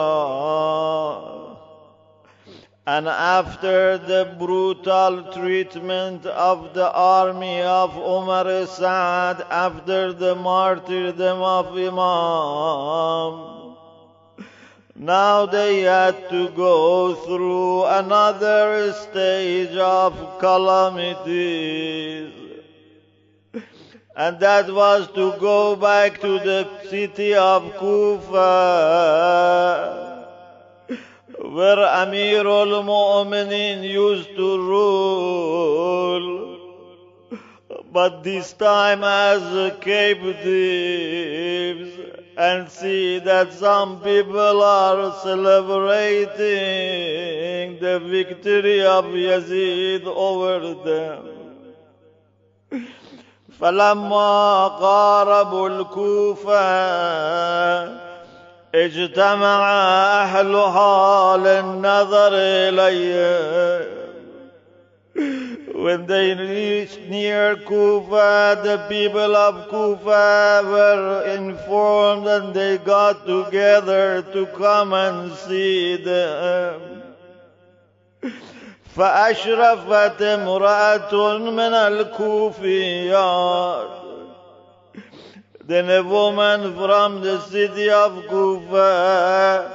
[2.86, 11.68] and after the brutal treatment of the army of Umar Sa'ad after the martyrdom of
[11.78, 13.54] Imam,
[14.94, 22.32] now they had to go through another stage of calamities.
[24.16, 29.24] And that was to go back to the city of Kufa
[31.43, 36.27] where Amirul Mu'minin used to rule,
[37.91, 39.41] but this time as
[39.81, 40.79] captives,
[42.37, 46.37] and see that some people are celebrating
[47.79, 51.39] the victory of Yazid over them.
[53.59, 56.59] فلما قاربوا الكوفه
[58.74, 59.72] اجتمع
[60.22, 63.94] أهلها للنظر إليه
[65.84, 74.22] When they reached near Kufa, the people of Kufa were informed and they got together
[74.32, 76.80] to come and see them.
[78.96, 83.24] فأشرفت امرأة من الكوفيات
[85.65, 89.71] Then a woman from the city of Kufa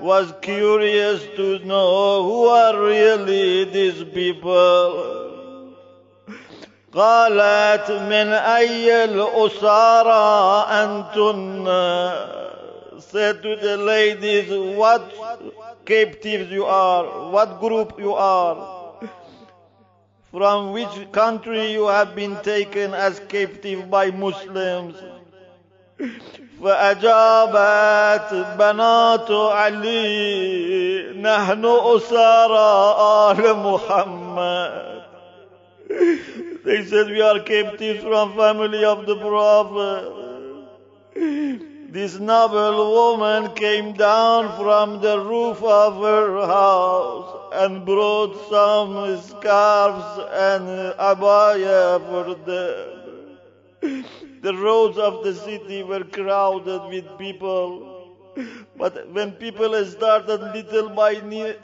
[0.00, 5.30] was curious to know who are really these people.
[6.92, 11.68] قالت من أي الأسارى أنتن
[13.12, 15.12] said to the ladies what
[15.84, 19.00] captives you are, what group you are,
[20.30, 24.96] from which country you have been taken as captive by Muslims.
[26.64, 32.94] فأجابت بنات علي نحن أسارى
[33.30, 34.92] آل محمد
[36.64, 40.12] They said we are captives from family of the Prophet.
[41.92, 50.18] This noble woman came down from the roof of her house and brought some scarves
[50.32, 54.22] and abaya for them.
[54.46, 58.16] The roads of the city were crowded with people.
[58.76, 61.12] But when people started little by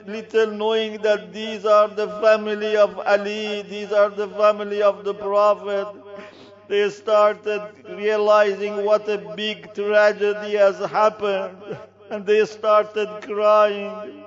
[0.07, 5.15] little knowing that these are the family of Ali, these are the family of the
[5.15, 5.87] Prophet,
[6.69, 11.57] they started realizing what a big tragedy has happened.
[12.11, 14.25] And they started crying.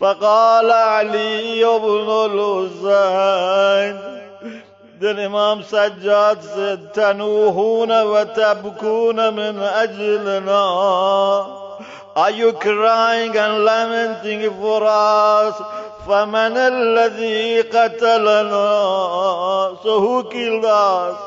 [0.00, 3.96] فقال علي بن الحسين
[4.99, 10.57] Sajjad said, تنوهون وتبكون من أجلنا
[12.15, 15.55] Are you crying and lamenting for us?
[16.07, 18.67] فمن الذي قتلنا
[19.83, 21.17] So who killed us?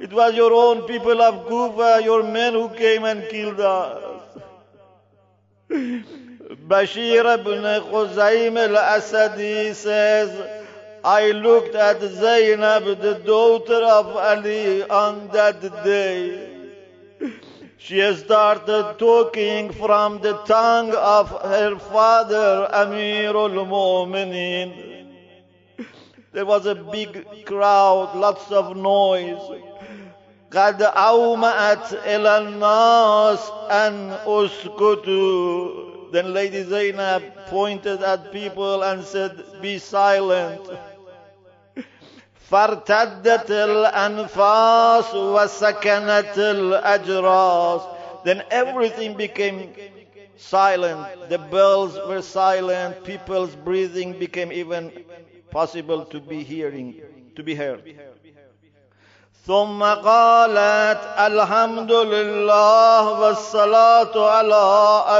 [0.00, 4.02] It was your own people of Kufa, your men who came and killed us.
[5.70, 10.61] Bashir ibn Khuzaym al-Asadi says,
[11.03, 16.49] I looked at Zainab, the daughter of Ali, on that day.
[17.77, 25.05] She started talking from the tongue of her father, Amirul Mu'mineen.
[26.33, 29.39] There was a big crowd, lots of noise.
[30.51, 39.77] قد أومأت إلى الناس أن أسكتوا Then Lady Zainab pointed at people and said, be
[39.77, 40.61] silent.
[42.50, 47.80] فارتدت الأنفاس وسكنت الأجراس
[48.24, 49.72] Then everything became
[50.36, 51.28] silent.
[51.28, 53.02] The bells were silent.
[53.04, 54.92] People's breathing became even
[55.50, 57.00] possible to be hearing,
[57.36, 57.82] to be heard.
[59.46, 64.64] ثم قالت الحمد لله والصلاة على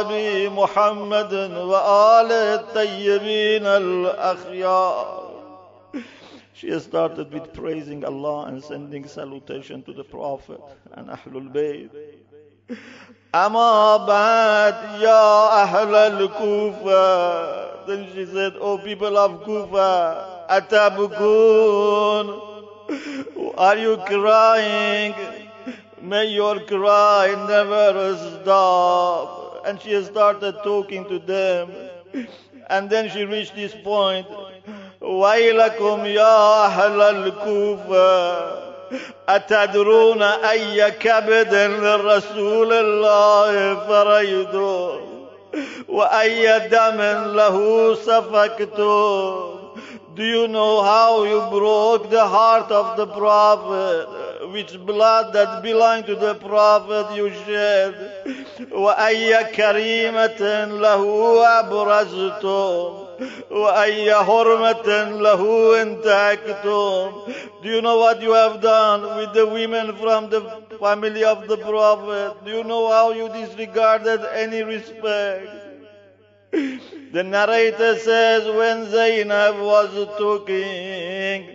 [0.00, 5.21] أبي محمد وآل الطيبين الأخيار
[6.54, 10.60] She started with praising Allah and sending salutation to the Prophet
[10.92, 11.90] and Ahlul Bayt.
[13.34, 17.84] Amma bad ya Ahlul Kufa.
[17.86, 22.26] Then she said, Oh people of Kufa, Atabukun,
[23.56, 25.14] are you crying?
[26.02, 29.62] May your cry never stop.
[29.66, 31.70] And she started talking to them.
[32.68, 34.26] And then she reached this point.
[35.20, 38.62] ويلكم يا أهل الكوفة
[39.28, 45.28] أتدرون أي كبد لرسول الله فريدون
[45.88, 47.00] وأي دم
[47.36, 49.52] له سفكتم
[50.14, 54.06] Do you know how you broke the heart of the Prophet?
[54.52, 57.94] Which blood that belonged to the Prophet you shed?
[58.72, 61.02] وأي كريمة له
[61.60, 63.01] أبرزتم
[63.51, 67.11] وأي حرمة له انتهكتم
[67.63, 70.41] Do you know what you have done with the women from the
[70.79, 72.45] family of the Prophet?
[72.45, 75.49] Do you know how you disregarded any respect?
[77.11, 81.49] The narrator says, when Zainab was talking,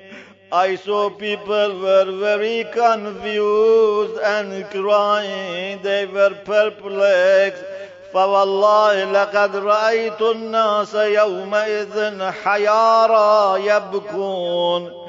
[0.51, 5.81] I saw people were very confused and crying.
[5.83, 7.65] They were perplexed.
[8.14, 15.08] فوالله لقد رأيت الناس يومئذ حيارى يبكون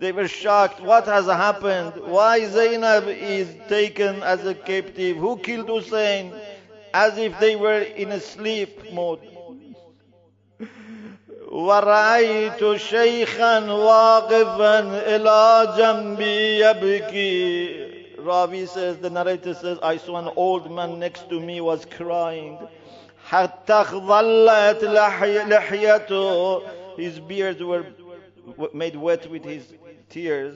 [0.00, 0.80] They were shocked.
[0.80, 1.92] What has happened?
[2.06, 5.16] Why Zainab is taken as a captive?
[5.16, 6.32] Who killed Hussein?
[6.92, 9.20] As if they were in a sleep mode.
[11.52, 17.81] ورأيت شيخا واقفا إلى جنبي يبكي
[18.21, 22.57] Ravi says, the narrator says, I saw an old man next to me was crying.
[23.29, 24.83] حتى ظلت
[25.49, 26.61] لحيته
[26.97, 27.85] His beards were
[28.73, 29.73] made wet with his
[30.09, 30.55] tears.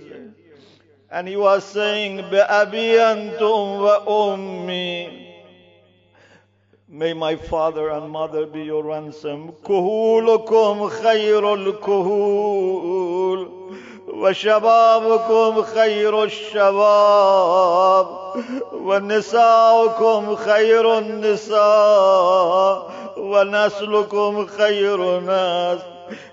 [1.11, 5.27] And he was saying, بأبي أنتم وأمي
[6.93, 9.51] May my father and mother be your ransom.
[9.65, 13.49] كهولكم خير الكهول
[14.07, 18.07] وشبابكم خير الشباب
[18.73, 22.91] ونساؤكم خير النساء
[23.21, 25.81] وَنَسْلُكُمْ خَيْرُ نَاسٍ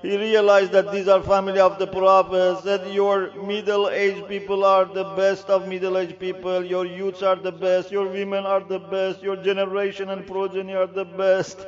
[0.03, 5.05] He realized that these are family of the Prophet, that your middle-aged people are the
[5.05, 9.37] best of middle-aged people, your youths are the best, your women are the best, your
[9.37, 11.65] generation and progeny are the best.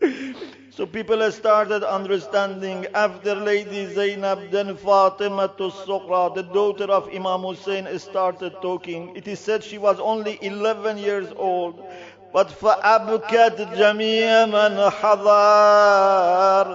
[0.71, 7.41] So people started understanding after Lady Zainab, then Fatima to Suqra, the daughter of Imam
[7.41, 9.15] Hussein, started talking.
[9.15, 11.83] It is said she was only 11 years old.
[12.31, 16.67] But فأبكت جميع من حضر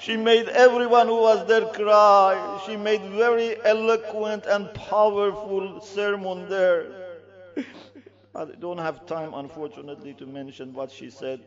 [0.00, 2.62] She made everyone who was there cry.
[2.64, 6.86] She made very eloquent and powerful sermon there.
[8.34, 11.40] I don't have time, unfortunately, to mention what she said.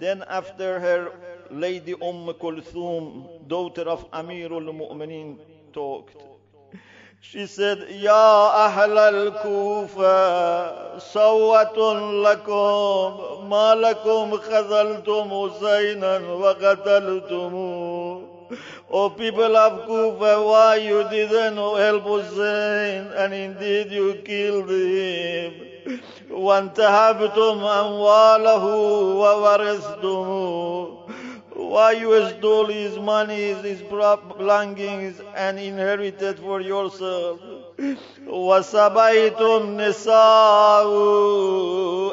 [0.00, 1.12] Then after her,
[1.50, 5.36] Lady Umm Kulthum, daughter of Amirul Mu'mineen,
[5.74, 6.16] talked.
[7.20, 11.78] She said, يا أهل الكوفة صوة
[12.24, 18.30] لكم ما لكم خذلتم حسينا وقتلتموه
[18.92, 25.69] O people of Kufa, why you didn't help Hussein and indeed you killed him.
[26.31, 28.65] وانتهبتم أمواله
[29.21, 31.05] وورثتموه
[31.55, 37.39] why you stole his money, his belongings, and inherited for yourself.
[38.27, 40.87] وَسَبَيْتُمْ نِسَاءُ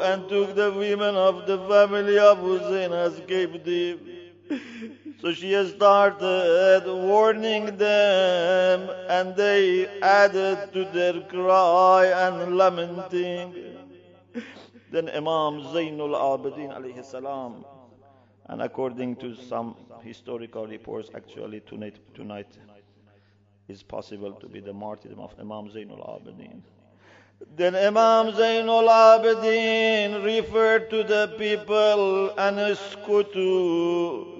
[0.03, 3.99] and took the women of the family of Hussein as captive.
[5.20, 13.54] So she started warning them, and they added to their cry and lamenting.
[14.90, 17.64] Then Imam Zainul Abidin alayhi salam
[18.48, 22.48] and according to some historical reports, actually tonight, tonight
[23.68, 26.62] is possible to be the martyrdom of Imam Zainul Abidin.
[27.56, 34.37] Then Imam Zainul Abidin referred to the people and skutu,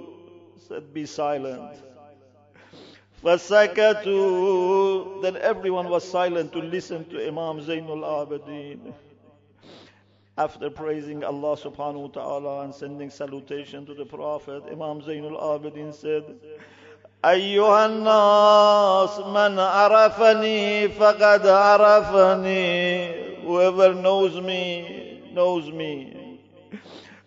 [0.68, 1.78] said, Be silent.
[3.24, 8.94] Fasakatu, then everyone was silent to listen to Imam Zainul Abidin
[10.38, 15.94] after praising Allah subhanahu wa ta'ala and sending salutation to the Prophet, Imam Zainul Abidin
[15.94, 16.24] said,
[17.24, 26.40] أيها الناس من عرفني فقد عرفني Whoever knows me, knows me.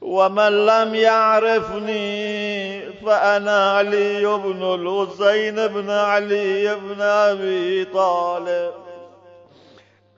[0.01, 8.73] ومن لم يعرفني فأنا علي بن الحسين بن علي بن أبي طالب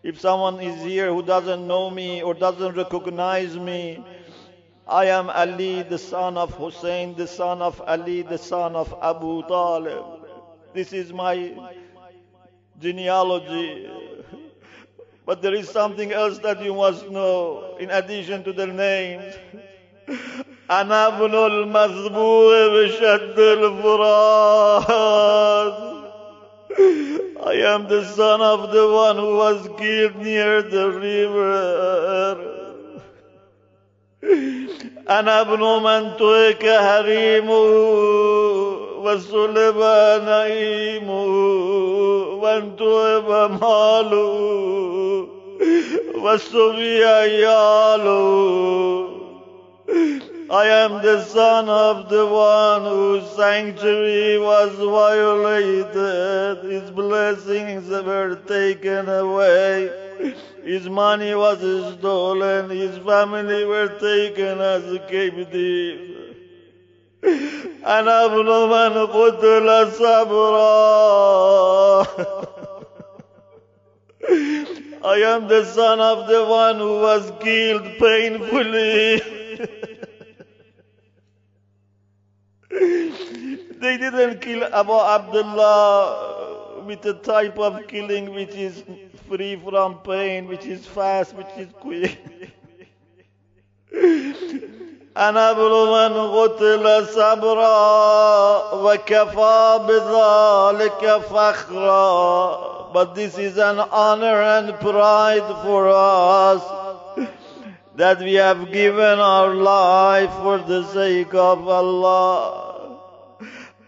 [0.04, 4.04] If someone is here who doesn't know me or doesn't recognize me,
[4.86, 9.44] I am Ali, the son of Hussein, the son of Ali, the son of Abu
[9.48, 10.04] Talib.
[10.74, 11.56] This is my
[12.82, 13.90] genealogy.
[15.26, 19.36] But there is something else that you must know in addition to their names.
[20.72, 24.84] أنا ابن المذبوح بشد الفرات
[27.46, 32.38] I am the son of the one who was killed near the river.
[35.10, 37.66] أنا ابن من ترك حريمه
[39.04, 39.78] وسلب
[40.26, 41.26] نعيمه
[42.42, 45.28] وانتهب ماله
[46.16, 49.03] وسبي عياله
[50.53, 56.65] I am the son of the one whose sanctuary was violated.
[56.65, 59.91] His blessings were taken away.
[60.65, 61.59] His money was
[61.99, 62.71] stolen.
[62.71, 66.19] His family were taken as captive.
[67.87, 70.59] أنا ابن من قتل صبرا
[75.05, 79.23] I am the son of the one who was killed painfully.
[83.83, 88.83] they didn't kill Abu Abdullah with a type of killing which is
[89.29, 92.19] free from pain, which is fast, which is quick.
[95.17, 105.47] أنا ابن من قتل صبرا وكفى بذلك فخرا But this is an honor and pride
[105.63, 106.63] for us
[107.97, 112.72] that we have given our life for the sake of Allah.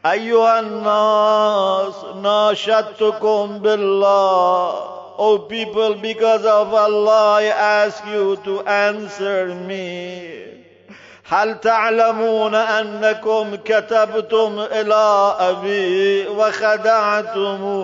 [0.06, 10.46] أيها الناس ناشدتكم بالله O people, because of Allah, I ask you to answer me.
[11.28, 17.76] هل تعلمون أنكم كتبتم إلى أبي وخدعتموه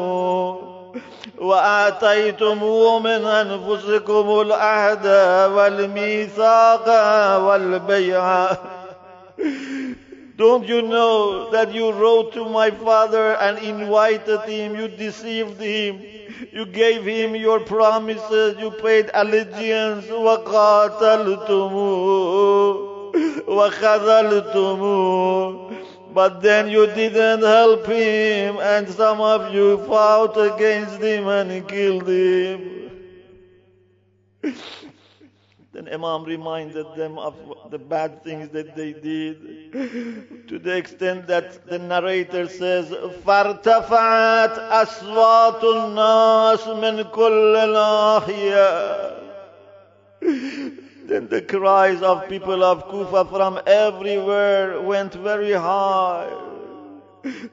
[1.39, 2.63] وآتيتم
[3.03, 5.05] من أنفسكم العهد
[5.55, 6.87] والميثاق
[7.37, 8.49] والبيع
[10.40, 16.02] Don't you know that you wrote to my father and invited him, you deceived him,
[16.52, 21.72] you gave him your promises, you paid allegiance, وَقَاتَلْتُمُ
[23.48, 24.82] وَخَذَلْتُمُ
[26.12, 32.08] But then you didn't help him and some of you fought against him and killed
[32.08, 32.90] him.
[35.90, 37.34] Then Imam reminded them of
[37.70, 42.90] the bad things that they did to the extent that the narrator says
[43.26, 49.26] فارتفعت أصوات الناس من كل ناحية
[51.06, 56.32] Then the cries of people of Kufa from everywhere went very high.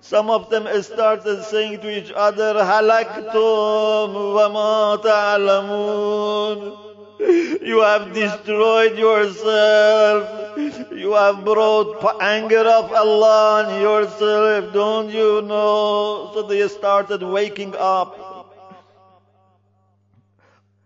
[0.02, 6.87] Some of them started saying to each other, هلكتم وما تعلمون
[7.19, 10.57] you have destroyed yourself.
[10.93, 14.73] You have brought anger of Allah on yourself.
[14.73, 16.31] Don't you know?
[16.35, 18.17] So they started waking up.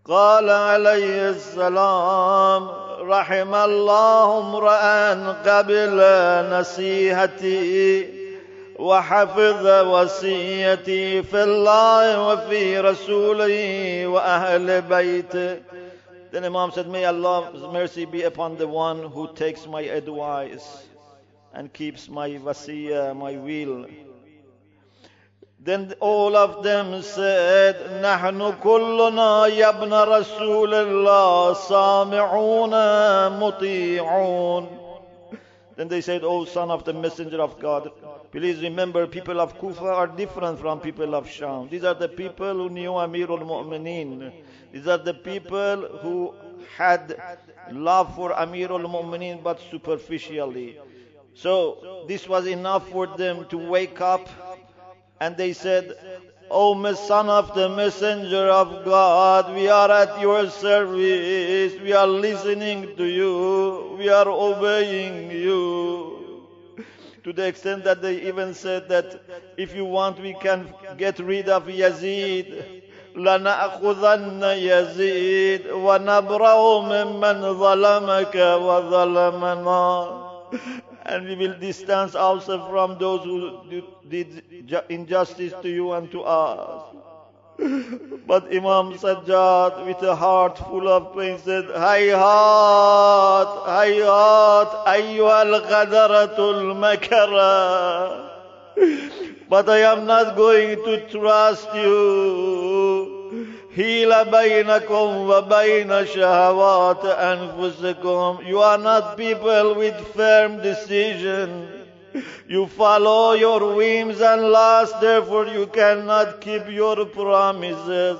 [0.04, 2.68] قال عليه السلام
[3.02, 5.14] رحم الله امرأ
[5.46, 5.96] قبل
[6.50, 8.08] نصيحتي
[8.78, 15.71] وحفظ وصيتي في الله وفي رسوله وأهل بيته
[16.31, 20.85] Then Imam said, May Allah's mercy be upon the one who takes my advice
[21.53, 23.87] and keeps my wasiyah, my will.
[25.59, 32.71] Then all of them said, نحن كلنا يا ابن رسول الله سامعون
[33.39, 34.67] مطيعون.
[35.75, 37.91] Then they said, O son of the messenger of God,
[38.31, 41.69] please remember people of Kufa are different from people of Sham.
[41.69, 44.31] These are the people who knew Amirul Mu'mineen.
[44.72, 46.34] These are the people who
[46.76, 47.16] had
[47.70, 50.78] love for Amirul Mu'mineen but superficially.
[51.34, 54.28] So this was enough for them to wake up
[55.20, 55.94] and they said,
[56.50, 61.80] O oh, son of the messenger of God, we are at your service.
[61.80, 63.96] We are listening to you.
[63.98, 66.46] We are obeying you.
[67.24, 69.22] To the extent that they even said that
[69.56, 72.81] if you want, we can get rid of Yazid.
[73.16, 80.22] لنأخذن يزيد ونبرأ ممن ظلمك وظلمنا
[81.04, 84.44] and we will distance ourselves from those who did
[84.88, 86.84] injustice to you and to us.
[88.26, 98.28] But Imam Sajjad, with a heart full of pain, said, Hayhat, Hayhat, ayyuhal ghadaratul makara.
[99.48, 102.91] But I am not going to trust you.
[103.76, 111.68] حيل بينكم وبين شهوات أنفسكم You are not people with firm decision.
[112.48, 118.18] You follow your whims and lusts, therefore you cannot keep your promises.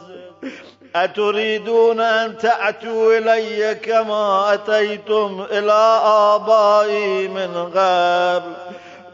[0.95, 8.53] أتريدون أن تأتوا إلي كما أتيتم إلى آبائي من قبل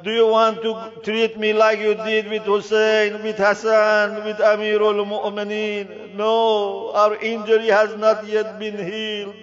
[0.03, 5.05] do you want to treat me like you did with Hussein, with Hassan, with Amirul
[5.07, 6.13] Mu'mineen?
[6.15, 9.35] No, our injury has not yet been healed.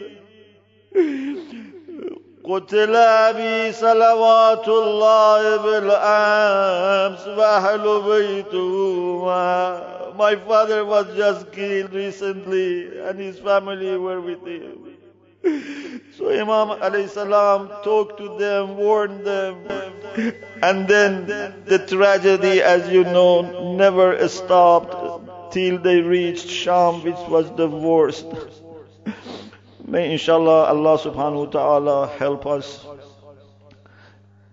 [2.45, 9.71] قتل أبي صلوات الله بالأمس وأهل بيته
[10.17, 14.84] My father was just killed recently and his family were with him.
[16.18, 19.68] So Imam alayhi salam talked to them, warned them,
[20.64, 21.28] and then
[21.66, 28.26] the tragedy, as you know, never stopped till they reached Sham, which was the worst.
[29.86, 32.84] May inshallah Allah subhanahu wa ta'ala help us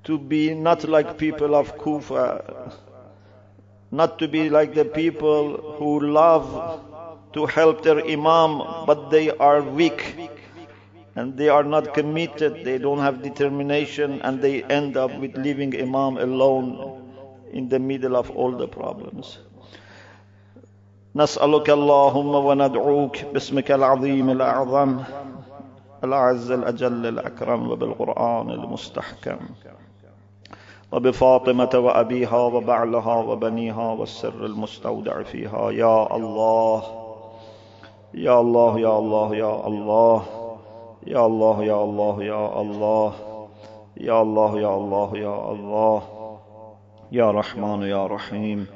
[0.04, 2.72] to be not like people of Kufa,
[3.90, 6.80] not to be like the people who love
[7.32, 10.21] to help their Imam, but they are weak
[11.15, 15.73] and they are not committed, they don't have determination, and they end up with leaving
[15.79, 17.01] Imam alone
[17.51, 19.39] in the middle of all the problems.
[21.15, 24.99] نسألك اللهم وندعوك باسمك العظيم الأعظم
[26.03, 29.37] الأعز الأجل الأكرم وبالقرآن المستحكم
[30.91, 36.83] وبفاطمة وأبيها وبعلها وبنيها والسر المستودع فيها يا الله
[38.13, 40.40] يا الله يا الله يا الله يا الله
[41.06, 43.12] يا الله يا الله يا الله
[43.96, 46.02] يا الله يا الله
[47.12, 48.66] يا رحمن يا رحيم.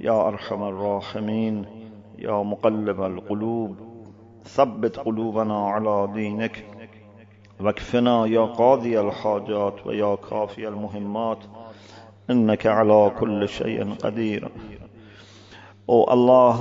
[0.00, 1.66] يا أرحم الراحمين.
[2.18, 3.76] يا مقلب القلوب.
[4.44, 6.64] ثبت قلوبنا على دينك.
[7.60, 11.38] واكفنا يا قاضي الحاجات ويا كافي المهمات.
[12.30, 14.52] إنك على كل شيء قدير.
[15.86, 16.54] O Allah,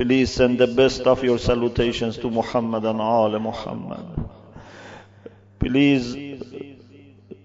[0.00, 4.06] please send the best of your salutations to Muhammad and Al Muhammad.
[5.58, 6.16] Please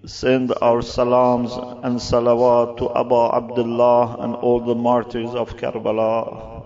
[0.06, 1.52] send our salams
[1.84, 6.64] and salawat to Abu Abdullah and all the martyrs of Karbala.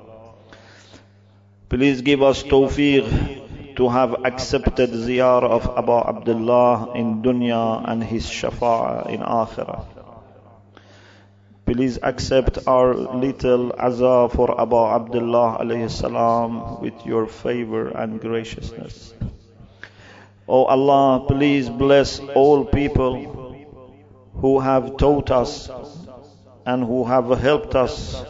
[1.70, 8.28] Please give us tawfiq to have accepted ziyar of Abu Abdullah in dunya and his
[8.28, 9.99] shafa'a in akhirah.
[11.70, 19.14] Please accept our little azah for Abu Abdullah alayhi salam with your favor and graciousness.
[20.48, 23.14] O oh Allah, please bless all people
[24.34, 25.70] who have taught us
[26.66, 28.24] and who have helped us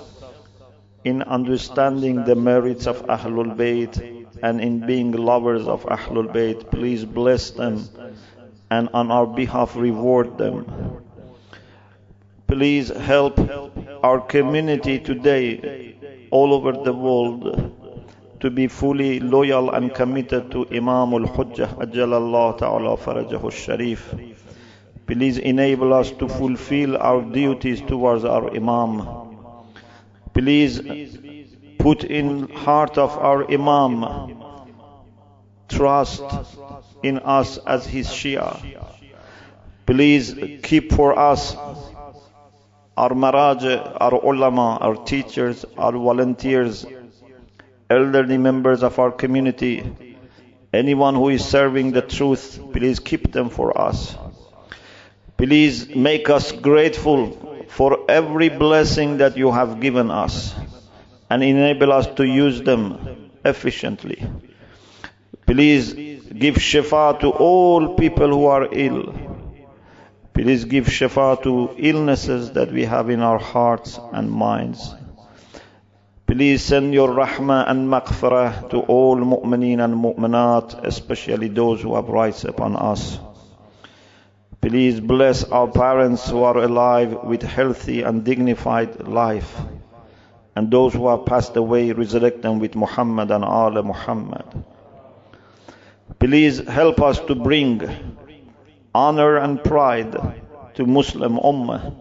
[1.06, 6.70] in understanding the merits of Ahlul Bayt and in being lovers of Ahlul Bayt.
[6.70, 7.88] Please bless them
[8.70, 11.06] and on our behalf reward them.
[12.50, 13.40] Please help
[14.04, 15.96] our community today
[16.32, 17.44] all over the world
[18.40, 24.16] to be fully loyal and committed to Imam al-Hujjah Ajjalallah Ta'ala Farajahu Sharif.
[25.06, 29.08] Please enable us to fulfill our duties towards our Imam.
[30.34, 30.82] Please
[31.78, 34.44] put in heart of our Imam
[35.68, 36.24] trust
[37.04, 38.60] in us as his Shia.
[39.86, 41.56] Please keep for us
[43.00, 43.64] our maraj,
[44.06, 46.86] our ulama, our teachers, our volunteers,
[47.90, 49.76] elderly members of our community,
[50.74, 54.18] anyone who is serving the truth, please keep them for us.
[55.38, 60.54] Please make us grateful for every blessing that you have given us
[61.30, 64.22] and enable us to use them efficiently.
[65.46, 69.29] Please give shifa to all people who are ill.
[70.34, 74.96] Please give shifa to illnesses that we have in our hearts and minds.
[76.28, 82.08] Please send your rahmah and maghfirah to all mu'mineen and mu'minat, especially those who have
[82.08, 83.18] rights upon us.
[84.62, 89.60] Please bless our parents who are alive with healthy and dignified life.
[90.56, 94.46] And those who have passed away, resurrect them with Muhammad and Ala Muhammad.
[96.20, 97.80] Please help us to bring
[98.99, 100.13] honor and pride
[100.75, 101.95] to Muslim Ummah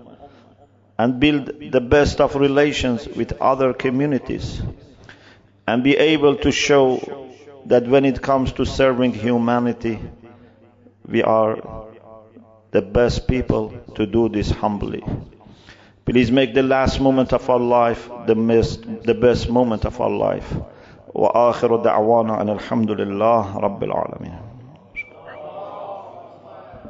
[0.97, 4.61] and build the best of relations with other communities
[5.67, 6.99] and be able to show
[7.65, 9.99] that when it comes to serving humanity,
[11.07, 11.88] we are
[12.71, 15.03] the best people to do this humbly.
[16.05, 20.09] Please make the last moment of our life the best, the best moment of our
[20.09, 20.53] life.
[21.13, 24.46] وآخر دعوانا أن الحمد لله رب العالمين